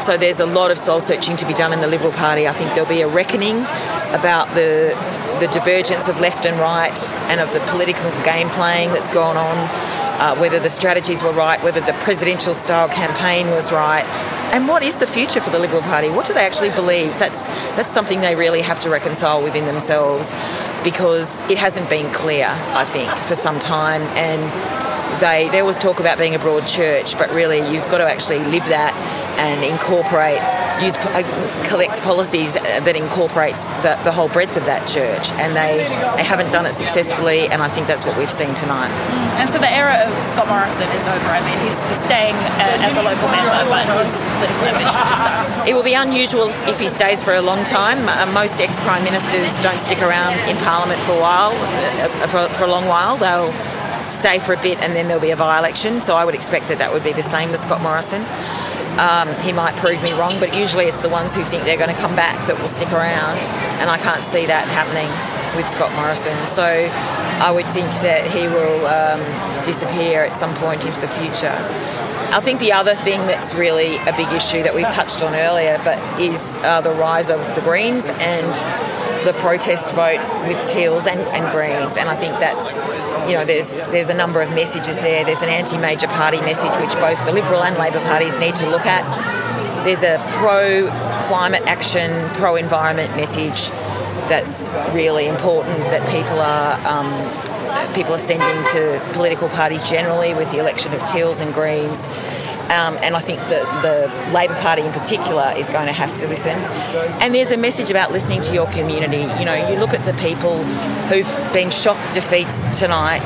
So 0.03 0.17
there's 0.17 0.41
a 0.41 0.45
lot 0.45 0.69
of 0.69 0.77
soul 0.77 0.99
searching 0.99 1.37
to 1.37 1.45
be 1.47 1.53
done 1.53 1.71
in 1.71 1.79
the 1.79 1.87
Liberal 1.87 2.11
Party. 2.11 2.45
I 2.45 2.51
think 2.51 2.73
there'll 2.73 2.89
be 2.89 3.01
a 3.01 3.07
reckoning 3.07 3.59
about 4.11 4.53
the 4.53 4.93
the 5.39 5.47
divergence 5.47 6.09
of 6.09 6.19
left 6.19 6.45
and 6.45 6.59
right 6.59 7.11
and 7.29 7.39
of 7.39 7.51
the 7.53 7.59
political 7.71 8.11
game 8.23 8.49
playing 8.49 8.89
that's 8.89 9.09
gone 9.13 9.35
on, 9.35 9.57
uh, 10.21 10.35
whether 10.35 10.59
the 10.59 10.69
strategies 10.69 11.23
were 11.23 11.31
right, 11.31 11.61
whether 11.63 11.79
the 11.79 11.93
presidential 12.03 12.53
style 12.53 12.89
campaign 12.89 13.49
was 13.51 13.71
right, 13.71 14.03
and 14.53 14.67
what 14.67 14.83
is 14.83 14.97
the 14.97 15.07
future 15.07 15.39
for 15.39 15.49
the 15.51 15.59
Liberal 15.59 15.81
Party? 15.81 16.09
What 16.09 16.25
do 16.25 16.33
they 16.33 16.45
actually 16.45 16.71
believe? 16.71 17.17
That's 17.17 17.47
that's 17.77 17.89
something 17.89 18.19
they 18.19 18.35
really 18.35 18.61
have 18.61 18.81
to 18.81 18.89
reconcile 18.89 19.41
within 19.41 19.65
themselves, 19.65 20.33
because 20.83 21.41
it 21.49 21.57
hasn't 21.57 21.89
been 21.89 22.11
clear, 22.13 22.47
I 22.49 22.83
think, 22.83 23.09
for 23.19 23.35
some 23.35 23.57
time, 23.59 24.01
and 24.17 24.41
they 25.21 25.47
they 25.49 25.61
always 25.61 25.77
talk 25.77 26.01
about 26.01 26.17
being 26.17 26.35
a 26.35 26.39
broad 26.39 26.67
church, 26.67 27.17
but 27.17 27.31
really 27.31 27.59
you've 27.71 27.89
got 27.89 27.99
to 27.99 28.05
actually 28.05 28.39
live 28.39 28.65
that 28.65 28.93
and 29.37 29.63
incorporate 29.63 30.41
use 30.81 30.97
uh, 30.97 31.21
collect 31.69 32.01
policies 32.01 32.53
that 32.55 32.95
incorporates 32.95 33.71
the, 33.85 33.97
the 34.03 34.11
whole 34.11 34.29
breadth 34.29 34.57
of 34.57 34.65
that 34.65 34.87
church 34.87 35.31
and 35.39 35.55
they 35.55 35.85
they 36.17 36.23
haven't 36.23 36.51
done 36.51 36.65
it 36.65 36.73
successfully 36.73 37.47
and 37.49 37.61
I 37.61 37.69
think 37.69 37.87
that's 37.87 38.05
what 38.05 38.17
we've 38.17 38.31
seen 38.31 38.53
tonight 38.55 38.91
And 39.37 39.49
so 39.49 39.57
the 39.57 39.69
era 39.69 40.05
of 40.05 40.13
Scott 40.23 40.47
Morrison 40.47 40.85
is 40.93 41.05
over. 41.09 41.29
I 41.33 41.41
mean, 41.41 41.57
he's, 41.65 41.77
he's 41.89 42.01
staying 42.05 42.35
uh, 42.61 42.85
as 42.85 42.93
a 42.95 43.01
local 43.01 43.27
member, 43.33 43.65
but 43.65 43.85
his 43.89 44.13
political 44.37 44.65
ambition 44.69 45.01
is 45.09 45.19
done. 45.25 45.67
It 45.67 45.73
will 45.73 45.83
be 45.83 45.95
unusual 45.95 46.49
if 46.69 46.79
he 46.79 46.87
stays 46.87 47.23
for 47.23 47.33
a 47.33 47.41
long 47.41 47.63
time. 47.65 48.07
Uh, 48.07 48.29
most 48.31 48.61
ex 48.61 48.79
prime 48.81 49.03
ministers 49.03 49.49
don't 49.59 49.79
stick 49.79 50.01
around 50.01 50.37
in 50.47 50.55
Parliament 50.57 50.99
for 51.01 51.13
a 51.17 51.21
while, 51.21 51.51
uh, 51.51 52.27
for, 52.27 52.47
for 52.53 52.65
a 52.65 52.71
long 52.71 52.87
while. 52.87 53.17
They'll 53.17 53.51
stay 54.11 54.37
for 54.37 54.53
a 54.53 54.61
bit 54.61 54.79
and 54.81 54.93
then 54.95 55.07
there'll 55.07 55.21
be 55.21 55.31
a 55.31 55.35
by 55.37 55.57
election. 55.57 55.99
So 55.99 56.15
I 56.15 56.25
would 56.25 56.35
expect 56.35 56.67
that 56.69 56.77
that 56.77 56.93
would 56.93 57.03
be 57.03 57.13
the 57.13 57.23
same 57.23 57.49
with 57.49 57.61
Scott 57.61 57.81
Morrison. 57.81 58.21
Um, 58.99 59.33
he 59.41 59.51
might 59.51 59.75
prove 59.75 60.01
me 60.03 60.13
wrong, 60.13 60.39
but 60.39 60.55
usually 60.55 60.85
it's 60.85 61.01
the 61.01 61.09
ones 61.09 61.35
who 61.35 61.43
think 61.43 61.63
they're 61.63 61.77
going 61.77 61.93
to 61.93 62.01
come 62.01 62.15
back 62.15 62.37
that 62.47 62.59
will 62.61 62.69
stick 62.69 62.91
around, 62.91 63.39
and 63.81 63.89
I 63.89 63.97
can't 63.97 64.23
see 64.23 64.45
that 64.45 64.67
happening 64.69 65.09
with 65.57 65.69
Scott 65.71 65.91
Morrison. 65.95 66.35
So 66.45 66.63
I 66.63 67.51
would 67.51 67.65
think 67.67 67.89
that 68.01 68.25
he 68.29 68.47
will 68.47 68.85
um, 68.85 69.21
disappear 69.63 70.23
at 70.23 70.35
some 70.35 70.53
point 70.55 70.85
into 70.85 71.01
the 71.01 71.07
future. 71.07 71.57
I 72.33 72.39
think 72.39 72.59
the 72.59 72.73
other 72.73 72.95
thing 72.95 73.19
that's 73.27 73.53
really 73.53 73.97
a 73.97 74.13
big 74.17 74.31
issue 74.31 74.63
that 74.63 74.73
we've 74.73 74.89
touched 74.89 75.21
on 75.21 75.35
earlier, 75.35 75.79
but 75.83 75.99
is 76.19 76.57
uh, 76.61 76.81
the 76.81 76.91
rise 76.93 77.29
of 77.29 77.39
the 77.53 77.61
Greens 77.61 78.09
and 78.09 78.53
the 79.23 79.33
protest 79.33 79.93
vote 79.93 80.19
with 80.47 80.59
Teals 80.71 81.07
and, 81.07 81.19
and 81.19 81.51
Greens, 81.51 81.97
and 81.97 82.09
I 82.09 82.15
think 82.15 82.33
that's 82.39 82.77
you 83.27 83.33
know 83.37 83.45
there's 83.45 83.81
there's 83.91 84.09
a 84.09 84.13
number 84.13 84.41
of 84.41 84.49
messages 84.51 84.97
there. 84.99 85.23
There's 85.25 85.41
an 85.41 85.49
anti-major 85.49 86.07
party 86.07 86.39
message 86.41 86.71
which 86.81 86.93
both 86.95 87.23
the 87.25 87.31
Liberal 87.31 87.63
and 87.63 87.77
Labor 87.77 87.99
parties 88.01 88.39
need 88.39 88.55
to 88.57 88.69
look 88.69 88.85
at. 88.85 89.03
There's 89.85 90.03
a 90.03 90.17
pro 90.31 90.89
climate 91.27 91.63
action, 91.65 92.29
pro 92.35 92.55
environment 92.55 93.15
message 93.15 93.69
that's 94.29 94.69
really 94.93 95.27
important 95.27 95.77
that 95.91 96.09
people 96.09 96.39
are. 96.39 96.79
Um, 96.87 97.11
People 97.95 98.13
are 98.13 98.19
sending 98.19 98.65
to 98.71 98.99
political 99.13 99.49
parties 99.49 99.83
generally 99.83 100.33
with 100.33 100.51
the 100.51 100.57
election 100.57 100.93
of 100.93 101.05
Teals 101.05 101.41
and 101.41 101.53
Greens. 101.53 102.07
Um, 102.63 102.97
and 103.03 103.15
I 103.15 103.19
think 103.19 103.39
that 103.49 103.65
the 103.83 104.31
Labor 104.33 104.55
Party 104.55 104.83
in 104.83 104.91
particular 104.93 105.53
is 105.57 105.69
going 105.69 105.87
to 105.87 105.93
have 105.93 106.13
to 106.15 106.27
listen. 106.27 106.57
And 107.21 107.35
there's 107.35 107.51
a 107.51 107.57
message 107.57 107.91
about 107.91 108.11
listening 108.11 108.41
to 108.43 108.53
your 108.53 108.67
community. 108.67 109.27
You 109.39 109.45
know, 109.45 109.69
you 109.69 109.77
look 109.77 109.93
at 109.93 110.03
the 110.05 110.13
people 110.21 110.63
who've 111.11 111.53
been 111.53 111.69
shocked 111.69 112.13
defeats 112.13 112.79
tonight. 112.79 113.25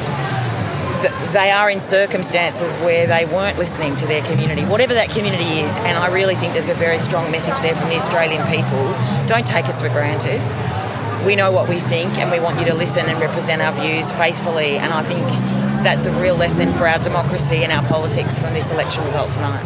They 1.32 1.52
are 1.52 1.70
in 1.70 1.80
circumstances 1.80 2.76
where 2.78 3.06
they 3.06 3.26
weren't 3.26 3.60
listening 3.60 3.96
to 3.98 4.08
their 4.08 4.24
community, 4.24 4.66
whatever 4.66 4.96
that 4.96 5.10
community 5.10 5.62
is. 5.62 5.78
And 5.78 5.98
I 5.98 6.12
really 6.12 6.36
think 6.36 6.54
there's 6.54 6.70
a 6.70 6.74
very 6.74 6.98
strong 7.00 7.32
message 7.32 7.62
there 7.62 7.76
from 7.76 7.90
the 7.90 7.98
Australian 7.98 8.46
people. 8.48 8.92
Don't 9.28 9.46
take 9.46 9.66
us 9.66 9.80
for 9.80 9.90
granted. 9.90 10.42
We 11.26 11.36
know 11.36 11.52
what 11.52 11.70
we 11.70 11.80
think, 11.80 12.18
and 12.18 12.32
we 12.32 12.40
want 12.40 12.60
you 12.60 12.66
to 12.66 12.74
listen 12.74 13.06
and 13.06 13.20
represent 13.20 13.62
our 13.62 13.74
views 13.74 14.12
faithfully. 14.14 14.78
And 14.78 14.92
I 14.92 15.04
think 15.04 15.26
that's 15.84 16.06
a 16.06 16.12
real 16.22 16.36
lesson 16.36 16.74
for 16.74 16.88
our 16.88 17.00
democracy 17.00 17.64
and 17.64 17.72
our 17.72 17.84
politics 17.88 18.38
from 18.38 18.54
this 18.54 18.72
election 18.72 19.04
result 19.04 19.32
tonight. 19.32 19.64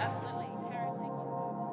Absolutely. 0.00 0.46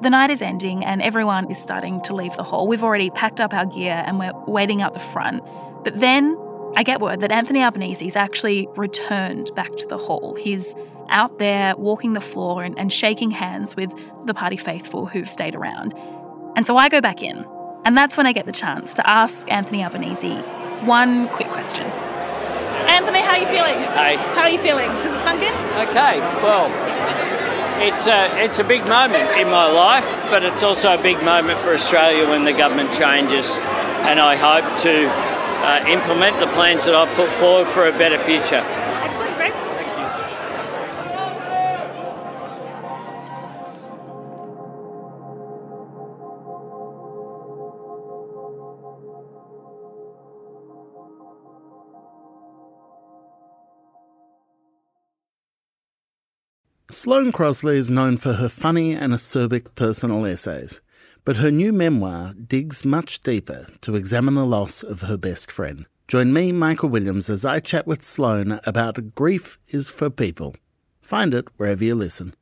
The 0.02 0.10
night 0.10 0.30
is 0.30 0.42
ending 0.42 0.84
and 0.84 1.02
everyone 1.02 1.50
is 1.50 1.58
starting 1.58 2.00
to 2.02 2.14
leave 2.14 2.34
the 2.36 2.42
hall. 2.42 2.66
We've 2.66 2.82
already 2.82 3.10
packed 3.10 3.40
up 3.40 3.52
our 3.52 3.66
gear 3.66 4.02
and 4.06 4.18
we're 4.18 4.32
waiting 4.46 4.82
out 4.82 4.94
the 4.94 5.00
front. 5.00 5.42
But 5.84 5.98
then 5.98 6.36
I 6.76 6.82
get 6.82 7.00
word 7.00 7.20
that 7.20 7.32
Anthony 7.32 7.60
Albanese's 7.60 8.16
actually 8.16 8.68
returned 8.76 9.50
back 9.54 9.76
to 9.76 9.86
the 9.86 9.98
hall. 9.98 10.36
He's 10.36 10.74
out 11.08 11.38
there 11.38 11.76
walking 11.76 12.12
the 12.12 12.20
floor 12.20 12.62
and, 12.62 12.78
and 12.78 12.92
shaking 12.92 13.32
hands 13.32 13.76
with 13.76 13.92
the 14.24 14.34
party 14.34 14.56
faithful 14.56 15.06
who've 15.06 15.28
stayed 15.28 15.54
around. 15.54 15.94
And 16.56 16.66
so 16.66 16.76
I 16.76 16.88
go 16.88 17.00
back 17.00 17.22
in, 17.22 17.44
and 17.84 17.96
that's 17.96 18.16
when 18.16 18.26
I 18.26 18.32
get 18.32 18.46
the 18.46 18.52
chance 18.52 18.94
to 18.94 19.08
ask 19.08 19.50
Anthony 19.50 19.82
Albanese 19.82 20.36
one 20.84 21.28
quick 21.28 21.48
question. 21.48 21.90
Anthony, 22.90 23.20
how 23.20 23.32
are 23.32 23.38
you 23.38 23.46
feeling? 23.46 23.78
Hey. 23.94 24.16
How 24.34 24.42
are 24.42 24.50
you 24.50 24.58
feeling? 24.58 24.90
Has 24.90 25.14
it 25.14 25.22
sunk 25.22 25.42
in? 25.42 25.54
Okay, 25.88 26.18
well, 26.42 26.66
it's 27.80 28.06
a, 28.08 28.26
it's 28.42 28.58
a 28.58 28.64
big 28.64 28.82
moment 28.88 29.30
in 29.38 29.48
my 29.48 29.70
life, 29.70 30.04
but 30.28 30.42
it's 30.42 30.64
also 30.64 30.98
a 30.98 31.00
big 31.00 31.22
moment 31.22 31.60
for 31.60 31.72
Australia 31.72 32.28
when 32.28 32.44
the 32.44 32.52
government 32.52 32.92
changes. 32.92 33.48
And 34.10 34.18
I 34.18 34.34
hope 34.34 34.66
to 34.82 35.06
uh, 35.06 35.84
implement 35.86 36.40
the 36.40 36.48
plans 36.48 36.84
that 36.86 36.96
I've 36.96 37.14
put 37.14 37.30
forward 37.30 37.68
for 37.68 37.86
a 37.86 37.92
better 37.92 38.18
future. 38.18 38.64
Sloane 56.90 57.30
Crosley 57.30 57.76
is 57.76 57.88
known 57.88 58.16
for 58.16 58.32
her 58.34 58.48
funny 58.48 58.94
and 58.94 59.12
acerbic 59.12 59.76
personal 59.76 60.26
essays, 60.26 60.80
but 61.24 61.36
her 61.36 61.50
new 61.50 61.72
memoir 61.72 62.34
digs 62.34 62.84
much 62.84 63.22
deeper 63.22 63.66
to 63.82 63.94
examine 63.94 64.34
the 64.34 64.44
loss 64.44 64.82
of 64.82 65.02
her 65.02 65.16
best 65.16 65.52
friend. 65.52 65.86
Join 66.08 66.32
me, 66.32 66.50
Michael 66.50 66.88
Williams, 66.88 67.30
as 67.30 67.44
I 67.44 67.60
chat 67.60 67.86
with 67.86 68.02
Sloane 68.02 68.58
about 68.64 69.14
Grief 69.14 69.56
is 69.68 69.88
for 69.88 70.10
People. 70.10 70.56
Find 71.00 71.32
it 71.32 71.46
wherever 71.56 71.84
you 71.84 71.94
listen. 71.94 72.34